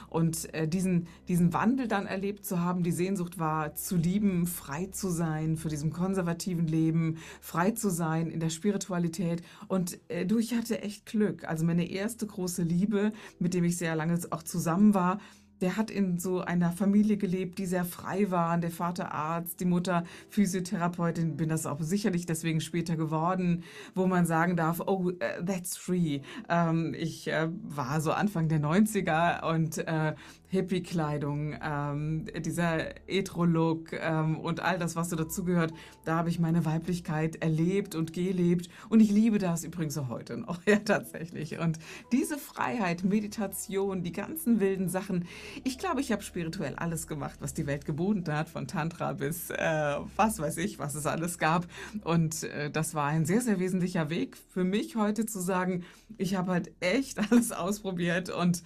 Und 0.08 0.52
äh, 0.54 0.68
diesen, 0.68 1.08
diesen 1.28 1.54
Wandel 1.54 1.88
dann 1.88 2.06
erlebt 2.06 2.44
zu 2.44 2.60
haben, 2.60 2.82
die 2.82 2.92
Sehnsucht 2.92 3.38
war, 3.38 3.74
zu 3.74 3.96
lieben, 3.96 4.46
frei 4.46 4.86
zu 4.86 5.08
sein, 5.08 5.56
für 5.56 5.70
diesem 5.70 5.92
konservativen 5.92 6.66
Leben, 6.66 7.16
frei 7.40 7.70
zu 7.70 7.90
sein 7.90 8.30
in 8.30 8.40
der 8.40 8.50
Spiritualität. 8.50 9.42
Und 9.68 9.98
äh, 10.08 10.26
du, 10.26 10.38
ich 10.38 10.54
hatte 10.54 10.82
echt 10.82 11.06
Glück. 11.06 11.44
Also 11.44 11.64
meine 11.64 11.88
erste 11.88 12.26
große 12.26 12.62
Liebe, 12.62 13.12
mit 13.38 13.54
dem 13.54 13.64
ich 13.64 13.78
sehr 13.78 13.96
lange 13.96 14.18
auch 14.30 14.42
zusammen 14.42 14.92
war, 14.92 15.18
der 15.62 15.76
hat 15.76 15.90
in 15.90 16.18
so 16.18 16.40
einer 16.40 16.72
Familie 16.72 17.16
gelebt, 17.16 17.58
die 17.58 17.66
sehr 17.66 17.84
frei 17.84 18.30
war. 18.30 18.58
Der 18.58 18.70
Vater 18.70 19.12
Arzt, 19.12 19.60
die 19.60 19.64
Mutter 19.64 20.04
Physiotherapeutin, 20.28 21.36
bin 21.36 21.48
das 21.48 21.66
auch 21.66 21.80
sicherlich 21.80 22.26
deswegen 22.26 22.60
später 22.60 22.96
geworden, 22.96 23.62
wo 23.94 24.06
man 24.06 24.26
sagen 24.26 24.56
darf, 24.56 24.80
oh, 24.84 25.04
uh, 25.04 25.12
that's 25.46 25.76
free. 25.76 26.20
Ähm, 26.48 26.94
ich 26.98 27.28
äh, 27.28 27.48
war 27.62 28.00
so 28.00 28.12
Anfang 28.12 28.48
der 28.48 28.60
90er 28.60 29.48
und 29.48 29.78
äh, 29.78 30.14
Hippie-Kleidung, 30.52 31.56
ähm, 31.62 32.26
dieser 32.40 33.08
Etro-Look 33.08 33.94
ähm, 33.94 34.38
und 34.38 34.60
all 34.60 34.78
das, 34.78 34.96
was 34.96 35.08
so 35.08 35.16
dazugehört, 35.16 35.72
da 36.04 36.16
habe 36.16 36.28
ich 36.28 36.38
meine 36.38 36.66
Weiblichkeit 36.66 37.36
erlebt 37.36 37.94
und 37.94 38.12
gelebt. 38.12 38.68
Und 38.90 39.00
ich 39.00 39.10
liebe 39.10 39.38
das 39.38 39.64
übrigens 39.64 39.96
auch 39.96 40.10
heute 40.10 40.36
noch, 40.36 40.60
ja, 40.66 40.76
tatsächlich. 40.76 41.58
Und 41.58 41.78
diese 42.12 42.36
Freiheit, 42.36 43.02
Meditation, 43.02 44.02
die 44.02 44.12
ganzen 44.12 44.60
wilden 44.60 44.90
Sachen, 44.90 45.24
ich 45.64 45.78
glaube, 45.78 46.02
ich 46.02 46.12
habe 46.12 46.22
spirituell 46.22 46.74
alles 46.74 47.06
gemacht, 47.06 47.36
was 47.40 47.54
die 47.54 47.66
Welt 47.66 47.86
geboten 47.86 48.30
hat, 48.30 48.50
von 48.50 48.68
Tantra 48.68 49.14
bis 49.14 49.48
äh, 49.48 49.96
was 50.16 50.38
weiß 50.38 50.58
ich, 50.58 50.78
was 50.78 50.94
es 50.94 51.06
alles 51.06 51.38
gab. 51.38 51.66
Und 52.04 52.42
äh, 52.42 52.70
das 52.70 52.94
war 52.94 53.06
ein 53.06 53.24
sehr, 53.24 53.40
sehr 53.40 53.58
wesentlicher 53.58 54.10
Weg 54.10 54.36
für 54.36 54.64
mich 54.64 54.96
heute 54.96 55.24
zu 55.24 55.40
sagen, 55.40 55.84
ich 56.18 56.34
habe 56.34 56.52
halt 56.52 56.72
echt 56.80 57.18
alles 57.32 57.52
ausprobiert 57.52 58.28
und 58.28 58.62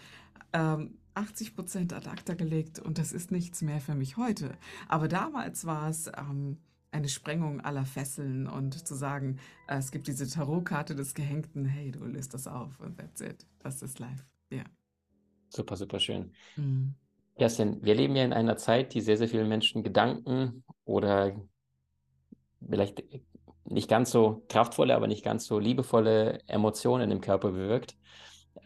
ähm, 0.53 0.97
80 1.17 1.55
Prozent 1.55 1.93
ad 1.93 2.09
acta 2.09 2.35
gelegt 2.35 2.79
und 2.79 2.99
das 2.99 3.13
ist 3.13 3.33
nichts 3.33 3.63
mehr 3.63 3.81
für 3.81 3.95
mich 3.95 4.17
heute. 4.17 4.57
Aber 4.89 5.09
damals 5.09 5.65
war 5.67 5.89
es 5.89 6.11
ähm, 6.17 6.59
eine 6.91 7.09
Sprengung 7.09 7.61
aller 7.61 7.85
Fesseln 7.85 8.47
und 8.47 8.87
zu 8.87 8.95
sagen, 8.95 9.39
äh, 9.69 9.79
es 9.79 9.91
gibt 9.91 10.07
diese 10.07 10.29
Tarotkarte 10.29 10.95
des 10.95 11.15
Gehängten, 11.15 11.65
hey, 11.65 11.91
du 11.91 12.05
löst 12.05 12.35
das 12.35 12.47
auf 12.47 12.79
und 12.81 12.99
that's 12.99 13.21
it. 13.21 13.47
Das 13.61 13.83
ist 13.83 13.99
live. 13.99 14.25
Ja. 14.51 14.59
Yeah. 14.59 14.67
Super, 15.49 15.77
super 15.77 16.01
schön. 16.01 16.33
Mhm. 16.57 16.95
Kerstin, 17.37 17.83
wir 17.83 17.95
leben 17.95 18.17
ja 18.17 18.25
in 18.25 18.33
einer 18.33 18.57
Zeit, 18.57 18.95
die 18.95 19.01
sehr, 19.01 19.19
sehr 19.19 19.29
vielen 19.29 19.49
Menschen 19.49 19.83
Gedanken 19.83 20.65
oder 20.85 21.35
vielleicht 22.67 23.03
nicht 23.65 23.89
ganz 23.89 24.11
so 24.11 24.45
kraftvolle, 24.49 24.95
aber 24.95 25.07
nicht 25.07 25.25
ganz 25.25 25.47
so 25.47 25.59
liebevolle 25.59 26.41
Emotionen 26.47 27.11
im 27.11 27.21
Körper 27.21 27.53
bewirkt. 27.53 27.97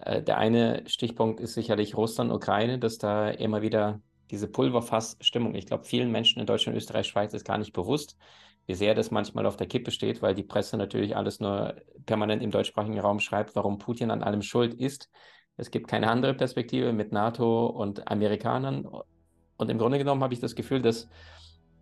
Äh, 0.04 0.22
der 0.22 0.38
eine 0.38 0.82
Stichpunkt 0.86 1.40
ist 1.40 1.54
sicherlich 1.54 1.96
Russland, 1.96 2.32
Ukraine, 2.32 2.78
dass 2.78 2.98
da 2.98 3.28
immer 3.30 3.62
wieder 3.62 4.00
diese 4.30 4.48
Pulverfassstimmung, 4.48 5.54
ich 5.54 5.66
glaube, 5.66 5.84
vielen 5.84 6.10
Menschen 6.10 6.40
in 6.40 6.46
Deutschland, 6.46 6.76
Österreich, 6.76 7.08
Schweiz 7.08 7.34
ist 7.34 7.44
gar 7.44 7.58
nicht 7.58 7.72
bewusst, 7.72 8.16
wie 8.66 8.74
sehr 8.74 8.94
das 8.94 9.10
manchmal 9.10 9.46
auf 9.46 9.56
der 9.56 9.66
Kippe 9.66 9.90
steht, 9.90 10.22
weil 10.22 10.34
die 10.34 10.44
Presse 10.44 10.76
natürlich 10.76 11.16
alles 11.16 11.40
nur 11.40 11.74
permanent 12.06 12.42
im 12.42 12.50
deutschsprachigen 12.50 13.00
Raum 13.00 13.18
schreibt, 13.18 13.56
warum 13.56 13.78
Putin 13.78 14.10
an 14.10 14.22
allem 14.22 14.42
schuld 14.42 14.74
ist. 14.74 15.10
Es 15.56 15.70
gibt 15.70 15.88
keine 15.88 16.08
andere 16.08 16.34
Perspektive 16.34 16.92
mit 16.92 17.12
NATO 17.12 17.66
und 17.66 18.08
Amerikanern. 18.08 18.88
Und 19.56 19.70
im 19.70 19.78
Grunde 19.78 19.98
genommen 19.98 20.22
habe 20.22 20.32
ich 20.32 20.40
das 20.40 20.54
Gefühl, 20.54 20.80
dass 20.80 21.08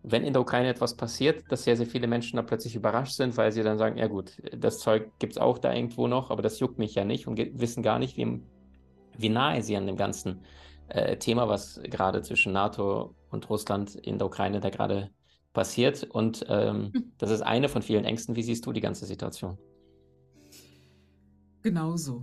wenn 0.03 0.25
in 0.25 0.33
der 0.33 0.43
Ukraine 0.43 0.69
etwas 0.69 0.97
passiert, 0.97 1.45
dass 1.51 1.65
sehr, 1.65 1.77
sehr 1.77 1.87
viele 1.87 2.07
Menschen 2.07 2.37
da 2.37 2.43
plötzlich 2.43 2.77
überrascht 2.77 3.15
sind, 3.15 3.37
weil 3.37 3.53
sie 3.53 3.63
dann 3.63 3.79
sagen, 3.79 3.99
ja 3.99 4.07
gut, 4.07 4.37
das 4.57 4.79
Zeug 4.79 5.11
gibt 5.19 5.33
es 5.33 5.39
auch 5.39 5.59
da 5.59 5.73
irgendwo 5.73 6.07
noch, 6.07 6.31
aber 6.31 6.43
das 6.43 6.61
juckt 6.61 6.79
mich 6.79 6.95
ja 6.95 7.05
nicht 7.05 7.27
und 7.27 7.39
wissen 7.39 7.83
gar 7.83 7.99
nicht, 7.99 8.17
wie, 8.17 8.41
wie 9.17 9.29
nahe 9.29 9.63
sie 9.63 9.77
an 9.77 9.87
dem 9.87 9.97
ganzen 9.97 10.43
äh, 10.89 11.17
Thema, 11.17 11.49
was 11.49 11.81
gerade 11.85 12.23
zwischen 12.23 12.53
NATO 12.53 13.15
und 13.31 13.49
Russland 13.51 13.95
in 13.97 14.19
der 14.19 14.27
Ukraine 14.27 14.61
da 14.61 14.71
gerade 14.71 15.11
passiert. 15.53 16.05
Und 16.05 16.47
ähm, 16.49 16.93
hm. 16.95 17.13
das 17.19 17.31
ist 17.31 17.43
eine 17.43 17.69
von 17.69 17.83
vielen 17.83 18.05
Ängsten. 18.05 18.37
Wie 18.37 18.43
siehst 18.43 18.65
du 18.67 18.73
die 18.73 18.81
ganze 18.81 19.07
Situation? 19.07 19.59
Genauso. 21.63 22.23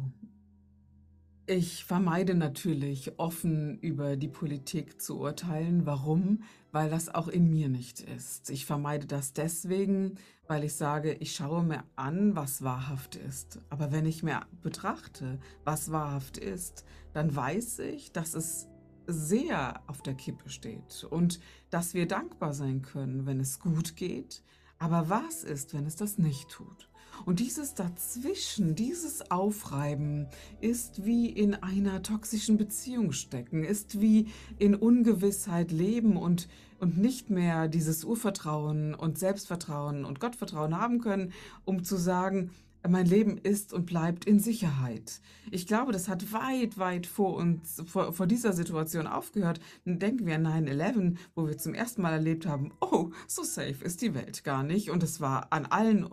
Ich 1.48 1.86
vermeide 1.86 2.34
natürlich, 2.34 3.20
offen 3.20 3.78
über 3.78 4.18
die 4.18 4.28
Politik 4.28 5.00
zu 5.00 5.20
urteilen. 5.20 5.86
Warum? 5.86 6.42
Weil 6.72 6.90
das 6.90 7.14
auch 7.14 7.28
in 7.28 7.52
mir 7.52 7.70
nicht 7.70 8.00
ist. 8.00 8.50
Ich 8.50 8.66
vermeide 8.66 9.06
das 9.06 9.32
deswegen, 9.32 10.16
weil 10.48 10.64
ich 10.64 10.74
sage, 10.74 11.14
ich 11.14 11.36
schaue 11.36 11.64
mir 11.64 11.84
an, 11.96 12.36
was 12.36 12.64
wahrhaft 12.64 13.16
ist. 13.16 13.60
Aber 13.70 13.92
wenn 13.92 14.08
ich 14.08 14.24
mir 14.24 14.42
betrachte, 14.64 15.38
was 15.64 15.92
wahrhaft 15.92 16.40
ist, 16.40 16.84
dann 17.14 17.36
weiß 17.36 17.78
ich, 17.80 18.12
dass 18.12 18.34
es 18.34 18.68
sehr 19.06 19.84
auf 19.86 20.02
der 20.02 20.16
Kippe 20.16 20.50
steht 20.50 21.06
und 21.08 21.40
dass 21.70 21.94
wir 21.94 22.08
dankbar 22.08 22.54
sein 22.54 22.82
können, 22.82 23.28
wenn 23.28 23.40
es 23.40 23.60
gut 23.60 23.96
geht. 23.96 24.42
Aber 24.80 25.10
was 25.10 25.44
ist, 25.44 25.76
wenn 25.76 25.86
es 25.86 25.96
das 25.96 26.18
nicht 26.18 26.50
tut? 26.50 26.90
Und 27.24 27.40
dieses 27.40 27.74
Dazwischen, 27.74 28.76
dieses 28.76 29.32
Aufreiben 29.32 30.28
ist 30.60 31.06
wie 31.06 31.30
in 31.30 31.56
einer 31.56 32.04
toxischen 32.04 32.58
Beziehung 32.58 33.12
stecken, 33.12 33.64
ist 33.64 34.02
wie 34.02 34.28
in 34.60 34.76
Ungewissheit 34.76 35.72
leben 35.72 36.18
und, 36.18 36.48
und 36.80 36.98
nicht 36.98 37.30
mehr 37.30 37.68
dieses 37.68 38.04
Urvertrauen 38.04 38.94
und 38.94 39.18
Selbstvertrauen 39.18 40.06
und 40.06 40.20
Gottvertrauen 40.20 40.78
haben 40.80 41.00
können, 41.00 41.32
um 41.64 41.84
zu 41.84 41.96
sagen, 41.96 42.52
mein 42.88 43.06
Leben 43.06 43.38
ist 43.38 43.74
und 43.74 43.86
bleibt 43.86 44.26
in 44.26 44.40
Sicherheit. 44.40 45.22
Ich 45.52 45.68
glaube, 45.68 45.92
das 45.92 46.08
hat 46.08 46.34
weit, 46.34 46.78
weit 46.78 47.08
vor 47.08 47.36
uns, 47.36 47.82
vor, 47.86 48.14
vor 48.14 48.28
dieser 48.28 48.54
Situation 48.54 49.08
aufgehört. 49.08 49.60
Denken 49.86 50.26
wir 50.26 50.36
an 50.36 50.48
9-11, 50.68 51.16
wo 51.36 51.48
wir 51.48 51.58
zum 51.58 51.74
ersten 51.74 52.02
Mal 52.02 52.14
erlebt 52.14 52.46
haben, 52.46 52.72
oh, 52.82 53.12
so 53.28 53.44
safe 53.44 53.84
ist 53.84 54.02
die 54.02 54.14
Welt 54.14 54.44
gar 54.44 54.64
nicht. 54.64 54.90
Und 54.92 55.04
es 55.04 55.22
war 55.22 55.52
an 55.52 55.66
allen 55.66 56.08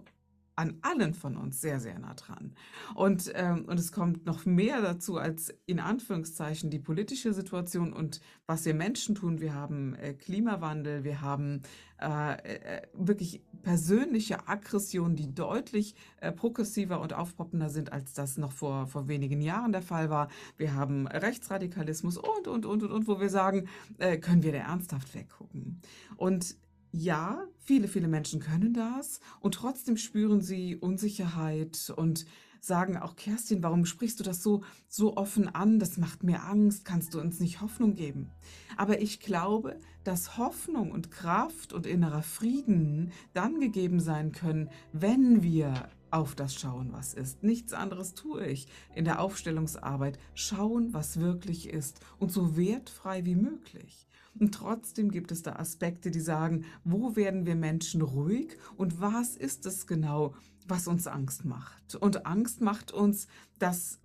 an 0.56 0.78
allen 0.82 1.14
von 1.14 1.36
uns 1.36 1.60
sehr, 1.60 1.80
sehr 1.80 1.98
nah 1.98 2.14
dran. 2.14 2.54
Und, 2.94 3.32
ähm, 3.34 3.64
und 3.66 3.78
es 3.78 3.92
kommt 3.92 4.26
noch 4.26 4.44
mehr 4.44 4.82
dazu 4.82 5.16
als 5.16 5.54
in 5.66 5.80
Anführungszeichen 5.80 6.70
die 6.70 6.78
politische 6.78 7.32
Situation 7.32 7.92
und 7.92 8.20
was 8.46 8.64
wir 8.64 8.74
Menschen 8.74 9.14
tun. 9.14 9.40
Wir 9.40 9.54
haben 9.54 9.94
äh, 9.94 10.14
Klimawandel, 10.14 11.04
wir 11.04 11.20
haben 11.20 11.62
äh, 12.00 12.32
äh, 12.32 12.82
wirklich 12.92 13.42
persönliche 13.62 14.48
Aggressionen, 14.48 15.16
die 15.16 15.32
deutlich 15.34 15.94
äh, 16.20 16.32
progressiver 16.32 17.00
und 17.00 17.12
aufpoppender 17.12 17.70
sind, 17.70 17.92
als 17.92 18.12
das 18.12 18.36
noch 18.38 18.52
vor, 18.52 18.86
vor 18.86 19.08
wenigen 19.08 19.40
Jahren 19.40 19.72
der 19.72 19.82
Fall 19.82 20.10
war. 20.10 20.28
Wir 20.56 20.74
haben 20.74 21.06
Rechtsradikalismus 21.06 22.16
und, 22.16 22.48
und, 22.48 22.66
und, 22.66 22.82
und, 22.82 22.90
und 22.90 23.08
wo 23.08 23.20
wir 23.20 23.28
sagen, 23.28 23.68
äh, 23.98 24.18
können 24.18 24.42
wir 24.42 24.52
da 24.52 24.58
ernsthaft 24.58 25.14
weggucken. 25.14 25.80
Und 26.16 26.56
ja, 26.92 27.42
viele, 27.58 27.88
viele 27.88 28.08
Menschen 28.08 28.40
können 28.40 28.74
das 28.74 29.20
und 29.40 29.54
trotzdem 29.54 29.96
spüren 29.96 30.42
sie 30.42 30.76
Unsicherheit 30.76 31.92
und 31.96 32.26
sagen 32.60 32.96
auch, 32.96 33.16
Kerstin, 33.16 33.62
warum 33.62 33.84
sprichst 33.84 34.20
du 34.20 34.24
das 34.24 34.42
so, 34.42 34.62
so 34.86 35.16
offen 35.16 35.48
an? 35.48 35.80
Das 35.80 35.96
macht 35.96 36.22
mir 36.22 36.44
Angst. 36.44 36.84
Kannst 36.84 37.12
du 37.12 37.20
uns 37.20 37.40
nicht 37.40 37.60
Hoffnung 37.60 37.94
geben? 37.94 38.30
Aber 38.76 39.00
ich 39.00 39.18
glaube, 39.18 39.80
dass 40.04 40.38
Hoffnung 40.38 40.92
und 40.92 41.10
Kraft 41.10 41.72
und 41.72 41.86
innerer 41.86 42.22
Frieden 42.22 43.10
dann 43.32 43.58
gegeben 43.58 43.98
sein 43.98 44.30
können, 44.30 44.70
wenn 44.92 45.42
wir 45.42 45.88
auf 46.12 46.34
das 46.34 46.54
schauen, 46.54 46.92
was 46.92 47.14
ist. 47.14 47.42
Nichts 47.42 47.72
anderes 47.72 48.14
tue 48.14 48.46
ich 48.46 48.68
in 48.94 49.04
der 49.04 49.20
Aufstellungsarbeit. 49.20 50.18
Schauen, 50.34 50.92
was 50.92 51.18
wirklich 51.18 51.68
ist 51.68 52.00
und 52.18 52.30
so 52.30 52.56
wertfrei 52.56 53.24
wie 53.24 53.34
möglich. 53.34 54.06
Und 54.38 54.54
trotzdem 54.54 55.10
gibt 55.10 55.30
es 55.32 55.42
da 55.42 55.56
Aspekte, 55.56 56.10
die 56.10 56.20
sagen, 56.20 56.64
wo 56.84 57.16
werden 57.16 57.46
wir 57.46 57.54
Menschen 57.54 58.02
ruhig 58.02 58.56
und 58.76 59.00
was 59.00 59.36
ist 59.36 59.66
es 59.66 59.86
genau, 59.86 60.34
was 60.66 60.88
uns 60.88 61.06
Angst 61.06 61.44
macht? 61.44 61.94
Und 61.96 62.26
Angst 62.26 62.60
macht 62.60 62.92
uns, 62.92 63.26
dass 63.58 64.00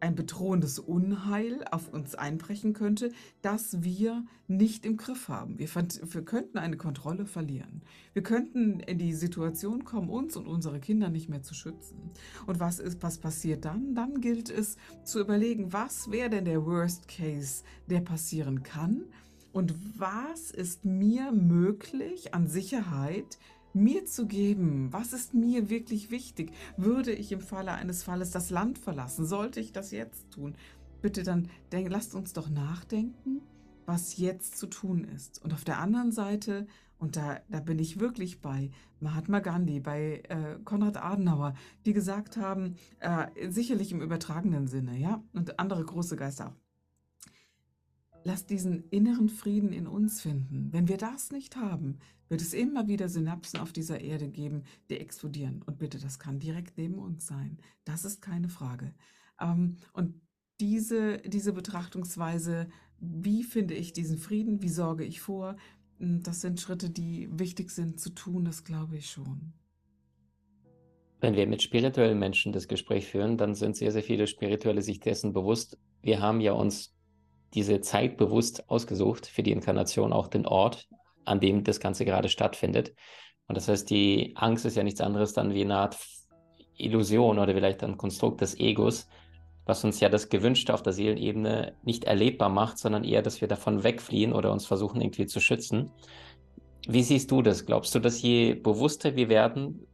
ein 0.00 0.14
bedrohendes 0.14 0.78
Unheil 0.78 1.64
auf 1.70 1.88
uns 1.92 2.14
einbrechen 2.14 2.74
könnte, 2.74 3.12
das 3.42 3.82
wir 3.82 4.24
nicht 4.46 4.84
im 4.84 4.96
Griff 4.96 5.28
haben. 5.28 5.58
Wir, 5.58 5.68
wir, 5.74 6.24
könnten 6.24 6.58
eine 6.58 6.76
Kontrolle 6.76 7.26
verlieren. 7.26 7.82
Wir 8.12 8.22
könnten 8.22 8.80
in 8.80 8.98
die 8.98 9.14
Situation 9.14 9.84
kommen, 9.84 10.10
uns 10.10 10.36
und 10.36 10.46
unsere 10.46 10.80
Kinder 10.80 11.08
nicht 11.08 11.28
mehr 11.28 11.42
zu 11.42 11.54
schützen. 11.54 12.10
Und 12.46 12.60
was 12.60 12.78
ist, 12.78 13.02
was 13.02 13.18
passiert 13.18 13.64
dann? 13.64 13.94
Dann 13.94 14.20
gilt 14.20 14.50
es 14.50 14.76
zu 15.04 15.20
überlegen, 15.20 15.72
was 15.72 16.10
wäre 16.10 16.30
denn 16.30 16.44
der 16.44 16.64
Worst 16.64 17.08
Case, 17.08 17.64
der 17.88 18.00
passieren 18.00 18.62
kann? 18.62 19.04
Und 19.56 19.98
was 19.98 20.50
ist 20.50 20.84
mir 20.84 21.32
möglich 21.32 22.34
an 22.34 22.46
Sicherheit, 22.46 23.38
mir 23.72 24.04
zu 24.04 24.26
geben, 24.26 24.92
was 24.92 25.14
ist 25.14 25.32
mir 25.32 25.70
wirklich 25.70 26.10
wichtig? 26.10 26.52
Würde 26.76 27.12
ich 27.12 27.32
im 27.32 27.40
Falle 27.40 27.72
eines 27.72 28.02
Falles 28.02 28.30
das 28.30 28.50
Land 28.50 28.76
verlassen? 28.76 29.24
Sollte 29.24 29.60
ich 29.60 29.72
das 29.72 29.92
jetzt 29.92 30.30
tun? 30.30 30.56
Bitte 31.00 31.22
dann, 31.22 31.48
denk, 31.72 31.88
lasst 31.88 32.14
uns 32.14 32.34
doch 32.34 32.50
nachdenken, 32.50 33.40
was 33.86 34.18
jetzt 34.18 34.58
zu 34.58 34.66
tun 34.66 35.04
ist. 35.04 35.42
Und 35.42 35.54
auf 35.54 35.64
der 35.64 35.78
anderen 35.78 36.12
Seite, 36.12 36.66
und 36.98 37.16
da, 37.16 37.40
da 37.48 37.60
bin 37.60 37.78
ich 37.78 37.98
wirklich 37.98 38.42
bei 38.42 38.68
Mahatma 39.00 39.38
Gandhi, 39.38 39.80
bei 39.80 40.22
äh, 40.28 40.58
Konrad 40.66 40.98
Adenauer, 40.98 41.54
die 41.86 41.94
gesagt 41.94 42.36
haben, 42.36 42.76
äh, 43.00 43.28
sicherlich 43.48 43.90
im 43.90 44.02
übertragenen 44.02 44.66
Sinne, 44.66 44.98
ja, 44.98 45.22
und 45.32 45.58
andere 45.58 45.82
große 45.82 46.16
Geister 46.16 46.48
auch 46.48 46.65
Lass 48.26 48.44
diesen 48.44 48.88
inneren 48.90 49.28
Frieden 49.28 49.72
in 49.72 49.86
uns 49.86 50.20
finden. 50.20 50.72
Wenn 50.72 50.88
wir 50.88 50.96
das 50.96 51.30
nicht 51.30 51.54
haben, 51.54 52.00
wird 52.28 52.40
es 52.40 52.54
immer 52.54 52.88
wieder 52.88 53.08
Synapsen 53.08 53.60
auf 53.60 53.72
dieser 53.72 54.00
Erde 54.00 54.28
geben, 54.28 54.64
die 54.90 54.98
explodieren. 54.98 55.62
Und 55.62 55.78
bitte, 55.78 56.00
das 56.00 56.18
kann 56.18 56.40
direkt 56.40 56.76
neben 56.76 56.98
uns 56.98 57.24
sein. 57.24 57.58
Das 57.84 58.04
ist 58.04 58.20
keine 58.20 58.48
Frage. 58.48 58.92
Ähm, 59.40 59.76
und 59.92 60.20
diese, 60.58 61.18
diese 61.18 61.52
Betrachtungsweise, 61.52 62.66
wie 62.98 63.44
finde 63.44 63.74
ich 63.74 63.92
diesen 63.92 64.18
Frieden, 64.18 64.60
wie 64.60 64.70
sorge 64.70 65.04
ich 65.04 65.20
vor, 65.20 65.54
hm, 66.00 66.24
das 66.24 66.40
sind 66.40 66.60
Schritte, 66.60 66.90
die 66.90 67.28
wichtig 67.30 67.70
sind 67.70 68.00
zu 68.00 68.10
tun, 68.10 68.44
das 68.44 68.64
glaube 68.64 68.96
ich 68.96 69.08
schon. 69.08 69.52
Wenn 71.20 71.36
wir 71.36 71.46
mit 71.46 71.62
spirituellen 71.62 72.18
Menschen 72.18 72.52
das 72.52 72.66
Gespräch 72.66 73.06
führen, 73.06 73.38
dann 73.38 73.54
sind 73.54 73.76
sehr, 73.76 73.92
sehr 73.92 74.02
viele 74.02 74.26
Spirituelle 74.26 74.82
sich 74.82 74.98
dessen 74.98 75.32
bewusst. 75.32 75.78
Wir 76.02 76.20
haben 76.20 76.40
ja 76.40 76.50
uns 76.50 76.95
diese 77.54 77.80
Zeit 77.80 78.16
bewusst 78.16 78.68
ausgesucht 78.68 79.26
für 79.26 79.42
die 79.42 79.52
Inkarnation, 79.52 80.12
auch 80.12 80.28
den 80.28 80.46
Ort, 80.46 80.88
an 81.24 81.40
dem 81.40 81.64
das 81.64 81.80
Ganze 81.80 82.04
gerade 82.04 82.28
stattfindet. 82.28 82.94
Und 83.48 83.56
das 83.56 83.68
heißt, 83.68 83.88
die 83.90 84.32
Angst 84.36 84.64
ist 84.64 84.76
ja 84.76 84.82
nichts 84.82 85.00
anderes 85.00 85.32
dann 85.32 85.54
wie 85.54 85.62
eine 85.62 85.76
Art 85.76 85.96
Illusion 86.76 87.38
oder 87.38 87.54
vielleicht 87.54 87.82
ein 87.82 87.96
Konstrukt 87.96 88.40
des 88.40 88.58
Egos, 88.58 89.08
was 89.64 89.84
uns 89.84 90.00
ja 90.00 90.08
das 90.08 90.28
Gewünschte 90.28 90.74
auf 90.74 90.82
der 90.82 90.92
Seelenebene 90.92 91.74
nicht 91.82 92.04
erlebbar 92.04 92.48
macht, 92.48 92.78
sondern 92.78 93.04
eher, 93.04 93.22
dass 93.22 93.40
wir 93.40 93.48
davon 93.48 93.82
wegfliehen 93.82 94.32
oder 94.32 94.52
uns 94.52 94.66
versuchen 94.66 95.00
irgendwie 95.00 95.26
zu 95.26 95.40
schützen. 95.40 95.90
Wie 96.86 97.02
siehst 97.02 97.30
du 97.30 97.42
das? 97.42 97.66
Glaubst 97.66 97.94
du, 97.94 97.98
dass 97.98 98.22
je 98.22 98.54
bewusster 98.54 99.16
wir 99.16 99.28
werden, 99.28 99.86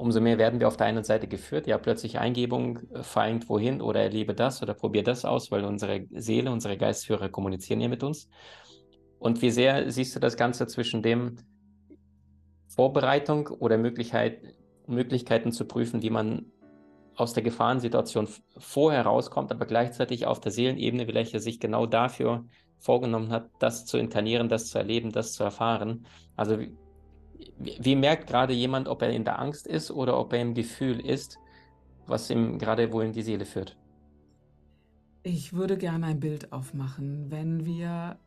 umso 0.00 0.20
mehr 0.20 0.38
werden 0.38 0.60
wir 0.60 0.68
auf 0.68 0.76
der 0.76 0.86
einen 0.86 1.04
Seite 1.04 1.28
geführt, 1.28 1.66
ja, 1.66 1.78
plötzlich 1.78 2.18
Eingebung, 2.18 2.80
äh, 2.92 3.02
fahr 3.02 3.28
irgendwo 3.28 3.58
hin 3.58 3.80
oder 3.80 4.00
erlebe 4.00 4.34
das 4.34 4.62
oder 4.62 4.74
probiere 4.74 5.04
das 5.04 5.24
aus, 5.24 5.50
weil 5.50 5.64
unsere 5.64 6.06
Seele, 6.10 6.50
unsere 6.50 6.76
Geistführer 6.76 7.28
kommunizieren 7.28 7.80
ja 7.80 7.88
mit 7.88 8.02
uns. 8.02 8.28
Und 9.18 9.42
wie 9.42 9.50
sehr 9.50 9.90
siehst 9.90 10.16
du 10.16 10.20
das 10.20 10.36
Ganze 10.36 10.66
zwischen 10.66 11.02
dem 11.02 11.36
Vorbereitung 12.68 13.48
oder 13.48 13.76
Möglichkeit, 13.76 14.42
Möglichkeiten 14.86 15.52
zu 15.52 15.66
prüfen, 15.66 16.02
wie 16.02 16.10
man 16.10 16.46
aus 17.14 17.34
der 17.34 17.42
Gefahrensituation 17.42 18.28
vorher 18.56 19.02
rauskommt, 19.02 19.52
aber 19.52 19.66
gleichzeitig 19.66 20.26
auf 20.26 20.40
der 20.40 20.52
Seelenebene, 20.52 21.12
welche 21.12 21.40
sich 21.40 21.60
genau 21.60 21.84
dafür 21.84 22.46
vorgenommen 22.78 23.30
hat, 23.30 23.50
das 23.58 23.84
zu 23.84 23.98
inkarnieren, 23.98 24.48
das 24.48 24.68
zu 24.68 24.78
erleben, 24.78 25.12
das 25.12 25.34
zu 25.34 25.44
erfahren. 25.44 26.06
Also 26.36 26.58
wie, 27.58 27.96
merkt 27.96 28.26
gerade 28.26 28.52
jemand, 28.52 28.88
ob 28.88 29.02
er 29.02 29.10
in 29.10 29.24
der 29.24 29.38
Angst 29.38 29.66
ist 29.66 29.90
oder 29.90 30.18
ob 30.18 30.32
er 30.32 30.40
im 30.40 30.54
Gefühl 30.54 31.00
ist, 31.00 31.38
was 32.06 32.30
ihm 32.30 32.58
gerade 32.58 32.92
wohl 32.92 33.04
in 33.04 33.12
die 33.12 33.22
Seele 33.22 33.44
führt? 33.44 33.76
Ich 35.22 35.52
würde 35.52 35.76
gerne 35.76 36.06
ein 36.06 36.20
Bild 36.20 36.52
aufmachen, 36.52 37.30
wenn 37.30 37.66
wir 37.66 38.18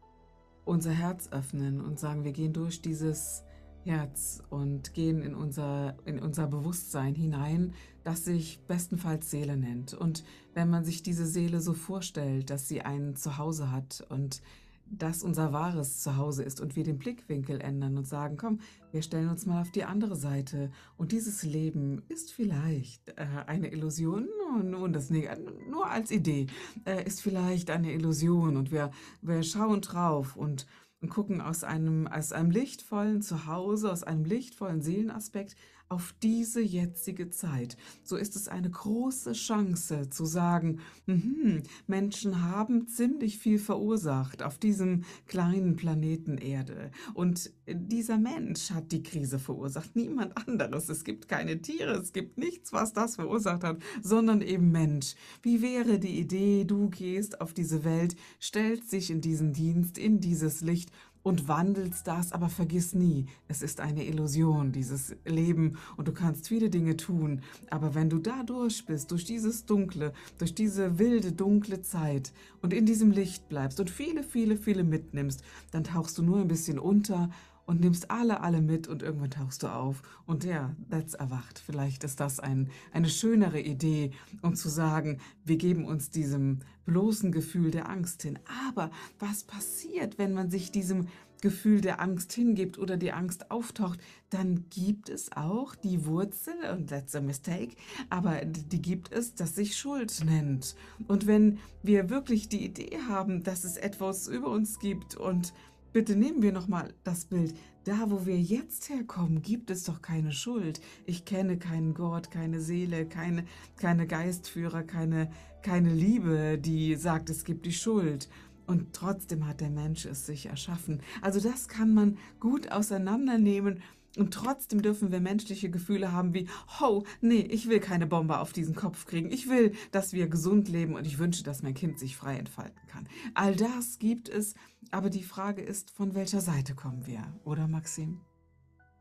unser 0.66 0.92
Herz 0.92 1.30
öffnen 1.32 1.82
und 1.82 2.00
sagen, 2.00 2.24
wir 2.24 2.32
gehen 2.32 2.54
durch 2.54 2.82
dieses 2.82 3.44
Herz 3.84 4.42
und 4.50 4.94
gehen 4.94 5.22
in 5.22 5.36
unser, 5.36 5.96
in 6.06 6.20
unser 6.20 6.48
Bewusstsein 6.48 7.16
hinein, 7.16 7.74
das 8.04 8.26
sich 8.26 8.60
bestenfalls 8.68 9.30
Seele 9.30 9.58
nennt. 9.58 9.94
Und 9.94 10.24
wenn 10.54 10.70
man 10.70 10.86
sich 10.86 11.04
diese 11.04 11.26
Seele 11.26 11.60
so 11.60 11.74
vorstellt, 11.74 12.50
dass 12.50 12.68
sie 12.68 12.82
ein 12.82 13.16
Zuhause 13.16 13.72
hat 13.72 14.06
und 14.10 14.42
das 14.86 15.24
unser 15.24 15.54
wahres 15.54 16.02
Zuhause 16.02 16.44
ist 16.44 16.62
und 16.62 16.76
wir 16.76 16.84
den 16.84 16.98
Blickwinkel 16.98 17.62
ändern 17.62 17.98
und 17.98 18.08
sagen, 18.08 18.38
komm, 18.38 18.60
wir 18.92 19.02
stellen 19.02 19.30
uns 19.30 19.46
mal 19.46 19.62
auf 19.62 19.72
die 19.72 19.86
andere 19.86 20.16
Seite. 20.16 20.72
Und 20.98 21.12
dieses 21.12 21.44
Leben 21.44 22.04
ist 22.10 22.34
vielleicht 22.34 23.10
äh, 23.18 23.26
eine 23.48 23.72
Illusion, 23.72 24.28
nun 24.64 24.94
das 24.94 25.10
nur 25.10 25.90
als 25.90 26.12
Idee, 26.12 26.48
äh, 26.86 27.04
ist 27.04 27.22
vielleicht 27.22 27.70
eine 27.70 27.92
Illusion. 27.94 28.58
Und 28.58 28.72
wir, 28.72 28.92
wir 29.22 29.44
schauen 29.44 29.82
drauf 29.82 30.36
und, 30.36 30.68
und 31.02 31.10
gucken 31.10 31.42
aus 31.42 31.64
einem, 31.64 32.08
aus 32.08 32.32
einem 32.32 32.52
lichtvollen 32.52 33.22
Zuhause, 33.22 33.92
aus 33.92 34.04
einem 34.04 34.26
lichtvollen 34.26 34.82
Seelenaspekt 34.82 35.56
auf 35.94 36.16
diese 36.24 36.60
jetzige 36.60 37.30
Zeit. 37.30 37.78
So 38.04 38.18
ist 38.18 38.36
es 38.36 38.48
eine 38.48 38.72
große 38.72 39.34
Chance 39.34 40.10
zu 40.10 40.26
sagen, 40.26 40.80
mh, 41.06 41.62
Menschen 41.86 42.42
haben 42.42 42.88
ziemlich 42.88 43.38
viel 43.38 43.60
verursacht 43.60 44.42
auf 44.42 44.58
diesem 44.58 45.04
kleinen 45.28 45.76
Planeten 45.76 46.40
Erde. 46.40 46.90
Und 47.14 47.52
dieser 47.68 48.18
Mensch 48.18 48.72
hat 48.72 48.92
die 48.92 49.04
Krise 49.04 49.38
verursacht, 49.38 49.96
niemand 49.96 50.36
anderes. 50.48 50.90
Es 50.90 51.04
gibt 51.04 51.28
keine 51.28 51.62
Tiere, 51.62 51.94
es 51.94 52.12
gibt 52.12 52.40
nichts, 52.40 52.74
was 52.74 52.94
das 52.94 53.16
verursacht 53.18 53.64
hat, 53.64 53.78
sondern 54.02 54.42
eben 54.42 54.72
Mensch. 54.72 55.14
Wie 55.44 55.62
wäre 55.62 56.00
die 56.00 56.20
Idee, 56.20 56.66
du 56.66 56.90
gehst 56.90 57.40
auf 57.40 57.54
diese 57.54 57.84
Welt, 57.84 58.16
stellst 58.42 58.92
dich 58.94 59.12
in 59.12 59.22
diesen 59.22 59.54
Dienst, 59.54 60.00
in 60.00 60.20
dieses 60.20 60.62
Licht 60.62 60.90
und 61.24 61.48
wandelst 61.48 62.06
das, 62.06 62.34
aber 62.34 62.50
vergiss 62.50 62.94
nie, 62.94 63.26
es 63.48 63.62
ist 63.62 63.80
eine 63.80 64.06
Illusion, 64.06 64.72
dieses 64.72 65.16
Leben 65.26 65.78
und 65.98 66.08
du 66.08 66.12
kannst 66.12 66.50
viele 66.50 66.70
Dinge 66.70 66.98
tun, 66.98 67.42
aber 67.70 67.96
wenn 67.96 68.10
du 68.10 68.20
da 68.20 68.44
durch 68.44 68.86
bist, 68.86 69.12
durch 69.12 69.24
dieses 69.24 69.66
dunkle, 69.66 70.14
durch 70.38 70.54
diese 70.54 71.00
wilde, 71.00 71.32
dunkle 71.32 71.82
Zeit 71.82 72.34
und 72.62 72.74
in 72.74 72.86
diesem 72.86 73.12
Licht 73.12 73.48
bleibst 73.50 73.80
und 73.80 73.90
viele, 73.90 74.24
viele, 74.24 74.58
viele 74.58 74.84
mitnimmst, 74.84 75.44
dann 75.72 75.86
tauchst 75.86 76.18
du 76.18 76.24
nur 76.24 76.40
ein 76.40 76.48
bisschen 76.48 76.78
unter 76.78 77.30
und 77.66 77.80
nimmst 77.80 78.12
alle, 78.12 78.42
alle 78.42 78.62
mit 78.62 78.88
und 78.88 79.04
irgendwann 79.04 79.32
tauchst 79.32 79.64
du 79.64 79.68
auf 79.68 80.02
und 80.26 80.44
ja, 80.44 80.76
that's 80.90 81.14
erwacht. 81.14 81.60
Vielleicht 81.60 82.04
ist 82.04 82.20
das 82.20 82.40
ein, 82.40 82.70
eine 82.92 83.10
schönere 83.10 83.60
Idee, 83.60 84.12
um 84.42 84.56
zu 84.56 84.70
sagen, 84.70 85.20
wir 85.46 85.58
geben 85.58 85.86
uns 85.86 86.10
diesem 86.10 86.60
bloßen 86.86 87.32
Gefühl 87.32 87.72
der 87.72 87.90
Angst 87.90 88.24
hin. 88.24 88.40
Aber 88.68 88.92
was 89.20 89.44
passiert, 89.44 90.18
wenn 90.18 90.34
man 90.34 90.50
sich 90.50 90.72
diesem 90.72 91.08
Gefühl 91.44 91.82
der 91.82 92.00
Angst 92.00 92.32
hingibt 92.32 92.80
oder 92.80 92.96
die 92.96 93.12
Angst 93.12 93.52
auftaucht, 93.52 94.00
dann 94.30 94.70
gibt 94.70 95.10
es 95.10 95.34
auch 95.34 95.76
die 95.76 96.06
Wurzel, 96.06 96.54
und 96.74 96.90
that's 96.90 97.16
a 97.16 97.20
mistake, 97.20 97.76
aber 98.10 98.46
die 98.46 98.82
gibt 98.82 99.12
es, 99.12 99.36
das 99.36 99.54
sich 99.54 99.76
Schuld 99.76 100.24
nennt. 100.24 100.78
Und 101.10 101.28
wenn 101.28 101.60
wir 101.82 102.10
wirklich 102.10 102.48
die 102.48 102.64
Idee 102.64 102.98
haben, 103.10 103.44
dass 103.44 103.66
es 103.66 103.76
etwas 103.76 104.30
über 104.30 104.48
uns 104.52 104.80
gibt 104.80 105.18
und 105.18 105.54
Bitte 105.94 106.16
nehmen 106.16 106.42
wir 106.42 106.52
nochmal 106.52 106.92
das 107.04 107.26
Bild. 107.26 107.54
Da, 107.84 108.10
wo 108.10 108.26
wir 108.26 108.40
jetzt 108.40 108.90
herkommen, 108.90 109.44
gibt 109.44 109.70
es 109.70 109.84
doch 109.84 110.02
keine 110.02 110.32
Schuld. 110.32 110.82
Ich 111.06 111.24
kenne 111.24 111.58
keinen 111.60 111.94
Gott, 111.94 112.32
keine 112.32 112.60
Seele, 112.62 113.06
keine, 113.06 113.46
keine 113.78 114.08
Geistführer, 114.08 114.82
keine, 114.82 115.30
keine 115.62 115.94
Liebe, 115.94 116.58
die 116.58 116.96
sagt, 116.96 117.30
es 117.30 117.44
gibt 117.44 117.68
die 117.68 117.74
Schuld. 117.74 118.28
Und 118.66 118.94
trotzdem 118.94 119.46
hat 119.46 119.62
der 119.62 119.70
Mensch 119.70 120.06
es 120.06 120.26
sich 120.26 120.48
erschaffen. 120.48 121.00
Also 121.22 121.40
das 121.40 121.68
kann 121.68 121.94
man 121.94 122.18
gut 122.40 122.72
auseinandernehmen 122.72 123.80
und 124.18 124.34
trotzdem 124.34 124.82
dürfen 124.82 125.12
wir 125.12 125.20
menschliche 125.20 125.70
Gefühle 125.70 126.12
haben 126.12 126.34
wie, 126.34 126.48
oh, 126.82 127.04
nee, 127.22 127.42
ich 127.42 127.68
will 127.68 127.80
keine 127.80 128.06
Bombe 128.06 128.40
auf 128.40 128.54
diesen 128.54 128.76
Kopf 128.76 129.06
kriegen. 129.06 129.32
Ich 129.32 129.50
will, 129.50 129.74
dass 129.92 130.14
wir 130.14 130.28
gesund 130.28 130.70
leben 130.70 130.96
und 130.96 131.08
ich 131.08 131.18
wünsche, 131.18 131.44
dass 131.44 131.64
mein 131.64 131.74
Kind 131.74 131.98
sich 131.98 132.16
frei 132.16 132.38
entfalten 132.38 132.82
kann. 132.88 133.08
All 133.34 133.56
das 133.56 133.98
gibt 133.98 134.30
es, 134.30 134.54
aber 134.92 135.10
die 135.10 135.24
Frage 135.24 135.62
ist, 135.62 135.92
von 135.92 136.14
welcher 136.14 136.42
Seite 136.42 136.76
kommen 136.76 137.08
wir, 137.08 137.24
oder 137.44 137.68
Maxim? 137.68 138.22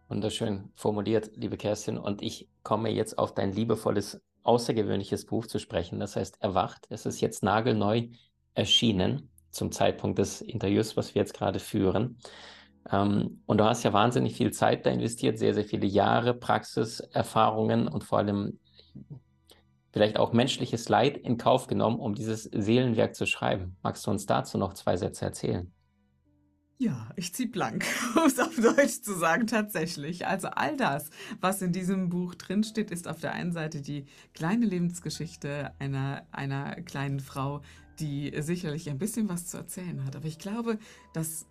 Wunderschön 0.08 0.70
formuliert, 0.74 1.30
liebe 1.36 1.56
Kerstin. 1.56 1.98
Und 1.98 2.22
ich 2.22 2.48
komme 2.62 2.90
jetzt 2.90 3.18
auf 3.18 3.34
dein 3.34 3.52
liebevolles, 3.52 4.20
außergewöhnliches 4.42 5.26
Buch 5.26 5.46
zu 5.46 5.58
sprechen. 5.58 6.00
Das 6.00 6.16
heißt 6.16 6.42
Erwacht. 6.42 6.86
Es 6.90 7.06
ist 7.06 7.20
jetzt 7.20 7.42
nagelneu 7.42 8.08
erschienen 8.54 9.30
zum 9.50 9.72
Zeitpunkt 9.72 10.18
des 10.18 10.40
Interviews, 10.40 10.96
was 10.96 11.14
wir 11.14 11.22
jetzt 11.22 11.34
gerade 11.34 11.60
führen. 11.60 12.18
Ähm, 12.90 13.42
und 13.46 13.58
du 13.58 13.64
hast 13.64 13.82
ja 13.82 13.92
wahnsinnig 13.92 14.36
viel 14.36 14.52
Zeit 14.52 14.86
da 14.86 14.90
investiert, 14.90 15.38
sehr, 15.38 15.54
sehr 15.54 15.64
viele 15.64 15.86
Jahre 15.86 16.34
Praxiserfahrungen 16.34 17.88
und 17.88 18.04
vor 18.04 18.18
allem 18.18 18.58
vielleicht 19.92 20.16
auch 20.18 20.32
menschliches 20.32 20.88
Leid 20.88 21.18
in 21.18 21.36
Kauf 21.36 21.66
genommen, 21.66 21.98
um 22.00 22.14
dieses 22.14 22.44
Seelenwerk 22.44 23.14
zu 23.14 23.26
schreiben. 23.26 23.76
Magst 23.82 24.06
du 24.06 24.10
uns 24.10 24.26
dazu 24.26 24.58
noch 24.58 24.72
zwei 24.74 24.96
Sätze 24.96 25.24
erzählen? 25.24 25.72
Ja, 26.78 27.10
ich 27.14 27.32
ziehe 27.32 27.48
blank, 27.48 27.84
um 28.16 28.24
es 28.24 28.40
auf 28.40 28.56
Deutsch 28.56 29.02
zu 29.02 29.16
sagen, 29.16 29.46
tatsächlich. 29.46 30.26
Also 30.26 30.48
all 30.48 30.76
das, 30.76 31.10
was 31.40 31.62
in 31.62 31.72
diesem 31.72 32.08
Buch 32.08 32.34
drinsteht, 32.34 32.90
ist 32.90 33.06
auf 33.06 33.20
der 33.20 33.34
einen 33.34 33.52
Seite 33.52 33.82
die 33.82 34.06
kleine 34.34 34.66
Lebensgeschichte 34.66 35.72
einer, 35.78 36.26
einer 36.32 36.74
kleinen 36.82 37.20
Frau, 37.20 37.62
die 38.00 38.32
sicherlich 38.38 38.90
ein 38.90 38.98
bisschen 38.98 39.28
was 39.28 39.46
zu 39.46 39.58
erzählen 39.58 40.04
hat. 40.04 40.16
Aber 40.16 40.26
ich 40.26 40.38
glaube, 40.38 40.78
dass 41.12 41.46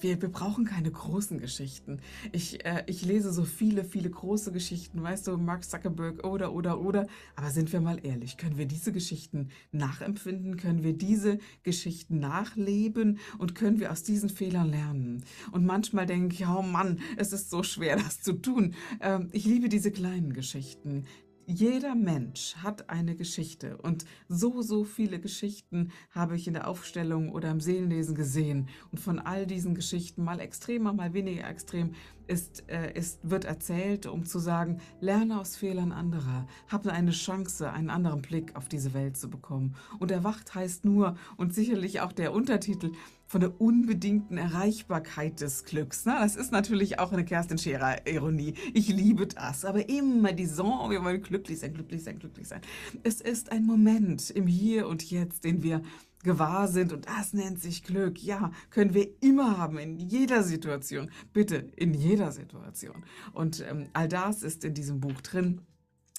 wir, 0.00 0.20
wir 0.20 0.28
brauchen 0.28 0.64
keine 0.64 0.90
großen 0.90 1.38
Geschichten. 1.38 2.00
Ich, 2.32 2.64
äh, 2.64 2.84
ich 2.86 3.04
lese 3.04 3.32
so 3.32 3.44
viele, 3.44 3.84
viele 3.84 4.10
große 4.10 4.52
Geschichten, 4.52 5.02
weißt 5.02 5.26
du, 5.26 5.36
Mark 5.36 5.64
Zuckerberg 5.64 6.24
oder, 6.26 6.52
oder, 6.52 6.80
oder. 6.80 7.06
Aber 7.36 7.50
sind 7.50 7.72
wir 7.72 7.80
mal 7.80 8.04
ehrlich, 8.04 8.36
können 8.36 8.58
wir 8.58 8.66
diese 8.66 8.92
Geschichten 8.92 9.50
nachempfinden? 9.72 10.56
Können 10.56 10.82
wir 10.82 10.92
diese 10.92 11.38
Geschichten 11.62 12.18
nachleben? 12.18 13.18
Und 13.38 13.54
können 13.54 13.80
wir 13.80 13.92
aus 13.92 14.02
diesen 14.02 14.28
Fehlern 14.28 14.70
lernen? 14.70 15.24
Und 15.52 15.64
manchmal 15.64 16.06
denke 16.06 16.34
ich, 16.34 16.46
oh 16.46 16.62
Mann, 16.62 17.00
es 17.16 17.32
ist 17.32 17.50
so 17.50 17.62
schwer, 17.62 17.96
das 17.96 18.20
zu 18.20 18.34
tun. 18.34 18.74
Ähm, 19.00 19.28
ich 19.32 19.44
liebe 19.44 19.68
diese 19.68 19.90
kleinen 19.90 20.32
Geschichten, 20.32 21.04
jeder 21.46 21.94
Mensch 21.94 22.56
hat 22.56 22.90
eine 22.90 23.16
Geschichte 23.16 23.76
und 23.78 24.04
so, 24.28 24.62
so 24.62 24.84
viele 24.84 25.18
Geschichten 25.20 25.92
habe 26.10 26.36
ich 26.36 26.46
in 26.46 26.54
der 26.54 26.68
Aufstellung 26.68 27.30
oder 27.30 27.50
im 27.50 27.60
Seelenlesen 27.60 28.14
gesehen. 28.14 28.68
Und 28.90 28.98
von 28.98 29.18
all 29.18 29.46
diesen 29.46 29.74
Geschichten, 29.74 30.24
mal 30.24 30.40
extremer, 30.40 30.92
mal 30.92 31.12
weniger 31.14 31.48
extrem, 31.48 31.94
ist, 32.26 32.68
äh, 32.68 32.92
ist, 32.92 33.18
wird 33.22 33.44
erzählt, 33.44 34.06
um 34.06 34.24
zu 34.24 34.38
sagen, 34.38 34.80
lerne 35.00 35.40
aus 35.40 35.56
Fehlern 35.56 35.92
anderer, 35.92 36.46
habe 36.68 36.92
eine 36.92 37.10
Chance, 37.10 37.70
einen 37.70 37.90
anderen 37.90 38.22
Blick 38.22 38.56
auf 38.56 38.68
diese 38.68 38.94
Welt 38.94 39.16
zu 39.16 39.30
bekommen. 39.30 39.76
Und 39.98 40.10
erwacht 40.10 40.54
heißt 40.54 40.84
nur, 40.84 41.16
und 41.36 41.54
sicherlich 41.54 42.00
auch 42.00 42.12
der 42.12 42.32
Untertitel, 42.32 42.92
von 43.26 43.40
der 43.40 43.60
unbedingten 43.60 44.36
Erreichbarkeit 44.36 45.40
des 45.40 45.64
Glücks. 45.64 46.02
Na, 46.04 46.20
das 46.22 46.36
ist 46.36 46.52
natürlich 46.52 46.98
auch 46.98 47.12
eine 47.12 47.24
Kerstin 47.24 47.58
Scherer-Ironie. 47.58 48.54
Ich 48.74 48.88
liebe 48.88 49.26
das. 49.26 49.64
Aber 49.64 49.88
immer 49.88 50.32
die 50.32 50.46
Song, 50.46 50.90
wir 50.90 51.02
wollen 51.02 51.22
glücklich 51.22 51.58
sein, 51.58 51.74
glücklich 51.74 52.04
sein, 52.04 52.18
glücklich 52.18 52.46
sein. 52.46 52.60
Es 53.02 53.20
ist 53.20 53.50
ein 53.50 53.64
Moment 53.64 54.30
im 54.30 54.46
Hier 54.46 54.86
und 54.86 55.10
Jetzt, 55.10 55.44
den 55.44 55.62
wir 55.62 55.82
gewahr 56.24 56.66
sind 56.66 56.92
und 56.92 57.06
das 57.06 57.32
nennt 57.32 57.60
sich 57.60 57.84
Glück. 57.84 58.22
Ja, 58.22 58.50
können 58.70 58.94
wir 58.94 59.08
immer 59.22 59.58
haben, 59.58 59.78
in 59.78 59.98
jeder 59.98 60.42
Situation. 60.42 61.10
Bitte, 61.32 61.56
in 61.76 61.94
jeder 61.94 62.32
Situation. 62.32 63.04
Und 63.32 63.64
ähm, 63.68 63.88
all 63.92 64.08
das 64.08 64.42
ist 64.42 64.64
in 64.64 64.74
diesem 64.74 65.00
Buch 65.00 65.20
drin 65.20 65.60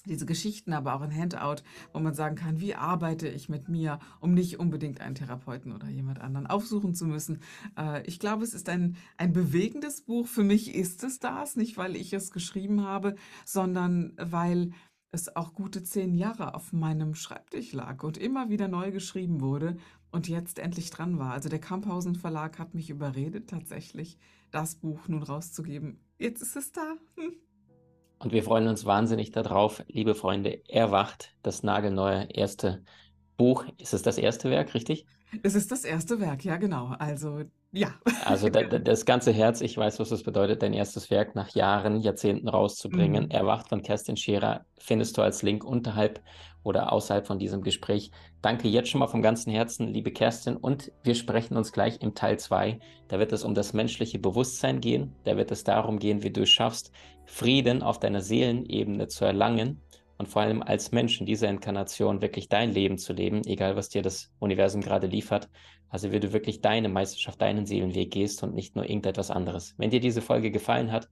diese 0.06 0.26
Geschichten, 0.26 0.74
aber 0.74 0.96
auch 0.96 1.02
ein 1.02 1.16
Handout, 1.16 1.64
wo 1.94 2.00
man 2.00 2.14
sagen 2.14 2.36
kann, 2.36 2.60
wie 2.60 2.76
arbeite 2.76 3.28
ich 3.28 3.50
mit 3.50 3.70
mir, 3.70 4.00
um 4.20 4.34
nicht 4.34 4.60
unbedingt 4.60 5.02
einen 5.02 5.16
Therapeuten 5.16 5.72
oder 5.72 5.90
jemand 5.90 6.22
anderen 6.22 6.48
aufsuchen 6.48 6.94
zu 6.94 7.06
müssen. 7.06 7.40
Äh, 7.78 8.06
ich 8.06 8.20
glaube, 8.20 8.44
es 8.44 8.54
ist 8.54 8.70
ein, 8.70 8.98
ein 9.18 9.34
bewegendes 9.34 10.02
Buch. 10.02 10.28
Für 10.28 10.44
mich 10.44 10.76
ist 10.76 11.04
es 11.04 11.20
das, 11.20 11.56
nicht 11.56 11.78
weil 11.78 11.96
ich 11.96 12.14
es 12.14 12.32
geschrieben 12.32 12.84
habe, 12.84 13.16
sondern 13.46 14.14
weil 14.18 14.72
es 15.16 15.36
auch 15.36 15.54
gute 15.54 15.82
zehn 15.82 16.14
Jahre 16.14 16.54
auf 16.54 16.74
meinem 16.74 17.16
Schreibtisch 17.16 17.74
lag 17.74 18.04
und 18.04 18.18
immer 18.18 18.50
wieder 18.50 18.68
neu 18.68 18.92
geschrieben 18.92 19.42
wurde 19.42 19.78
und 20.12 20.28
jetzt 20.28 20.60
endlich 20.60 20.92
dran 20.92 21.18
war. 21.18 21.32
Also 21.32 21.50
der 21.50 21.60
Kamphausen 21.60 22.16
Verlag 22.16 22.60
hat 22.60 22.76
mich 22.76 22.90
überredet, 22.90 23.50
tatsächlich 23.50 24.18
das 24.52 24.76
Buch 24.76 25.08
nun 25.08 25.24
rauszugeben. 25.24 26.00
Jetzt 26.20 26.42
ist 26.42 26.56
es 26.56 26.72
da. 26.72 26.96
Hm. 27.16 27.34
Und 28.20 28.32
wir 28.32 28.44
freuen 28.44 28.68
uns 28.68 28.86
wahnsinnig 28.86 29.32
darauf, 29.32 29.84
liebe 29.88 30.16
Freunde, 30.16 30.62
Erwacht, 30.70 31.36
das 31.42 31.64
nagelneue 31.64 32.30
erste 32.32 32.84
Buch. 33.38 33.66
Ist 33.78 33.94
es 33.94 34.04
das 34.04 34.18
erste 34.18 34.50
Werk, 34.50 34.74
richtig? 34.74 35.06
Es 35.44 35.56
ist 35.56 35.72
das 35.72 35.84
erste 35.84 36.20
Werk, 36.20 36.44
ja, 36.44 36.58
genau. 36.58 36.96
Also, 37.00 37.42
ja. 37.72 37.94
Also 38.24 38.50
da, 38.50 38.64
das 38.64 39.06
ganze 39.06 39.32
Herz, 39.32 39.62
ich 39.62 39.78
weiß, 39.78 40.00
was 40.00 40.12
es 40.12 40.24
bedeutet, 40.24 40.62
dein 40.62 40.74
erstes 40.74 41.10
Werk 41.10 41.36
nach 41.36 41.50
Jahren, 41.50 42.02
Jahrzehnten 42.02 42.48
rauszubringen. 42.48 43.26
Mhm. 43.26 43.32
Erwacht 43.32 43.70
von 43.70 43.82
Kerstin 43.82 44.18
Scherer 44.18 44.66
findest 44.78 45.18
du 45.18 45.22
als 45.22 45.42
Link 45.42 45.64
unterhalb 45.64 46.22
oder 46.64 46.92
außerhalb 46.92 47.28
von 47.28 47.38
diesem 47.38 47.62
Gespräch. 47.62 48.12
Danke 48.42 48.68
jetzt 48.68 48.90
schon 48.90 49.00
mal 49.00 49.08
vom 49.08 49.22
ganzen 49.22 49.52
Herzen, 49.52 49.88
liebe 49.88 50.12
Kerstin. 50.12 50.58
Und 50.58 50.92
wir 51.04 51.16
sprechen 51.16 51.58
uns 51.58 51.72
gleich 51.72 52.02
im 52.02 52.16
Teil 52.16 52.40
2. 52.40 52.80
Da 53.08 53.20
wird 53.20 53.32
es 53.34 53.44
um 53.44 53.54
das 53.54 53.74
menschliche 53.74 54.20
Bewusstsein 54.20 54.82
gehen. 54.82 55.14
Da 55.24 55.38
wird 55.38 55.52
es 55.52 55.64
darum 55.64 56.00
gehen, 56.00 56.24
wie 56.24 56.32
du 56.32 56.42
es 56.42 56.50
schaffst, 56.50 56.92
Frieden 57.26 57.84
auf 57.84 58.00
deiner 58.00 58.22
Seelenebene 58.22 59.08
zu 59.08 59.26
erlangen 59.26 59.82
und 60.18 60.28
vor 60.28 60.42
allem 60.42 60.62
als 60.62 60.92
Mensch 60.92 61.20
in 61.20 61.26
dieser 61.26 61.50
Inkarnation 61.50 62.22
wirklich 62.22 62.50
dein 62.50 62.72
Leben 62.72 62.98
zu 62.98 63.14
leben, 63.14 63.42
egal 63.46 63.76
was 63.76 63.90
dir 63.90 64.02
das 64.02 64.32
Universum 64.40 64.82
gerade 64.82 65.08
liefert. 65.08 65.50
Also 65.90 66.12
wie 66.12 66.20
du 66.20 66.34
wirklich 66.34 66.62
deine 66.62 66.90
Meisterschaft, 66.90 67.42
deinen 67.42 67.66
Seelenweg 67.66 68.12
gehst 68.12 68.44
und 68.44 68.54
nicht 68.54 68.76
nur 68.76 68.90
irgendetwas 68.90 69.32
anderes. 69.32 69.76
Wenn 69.78 69.92
dir 69.92 70.00
diese 70.00 70.22
Folge 70.22 70.52
gefallen 70.52 70.92
hat, 70.92 71.10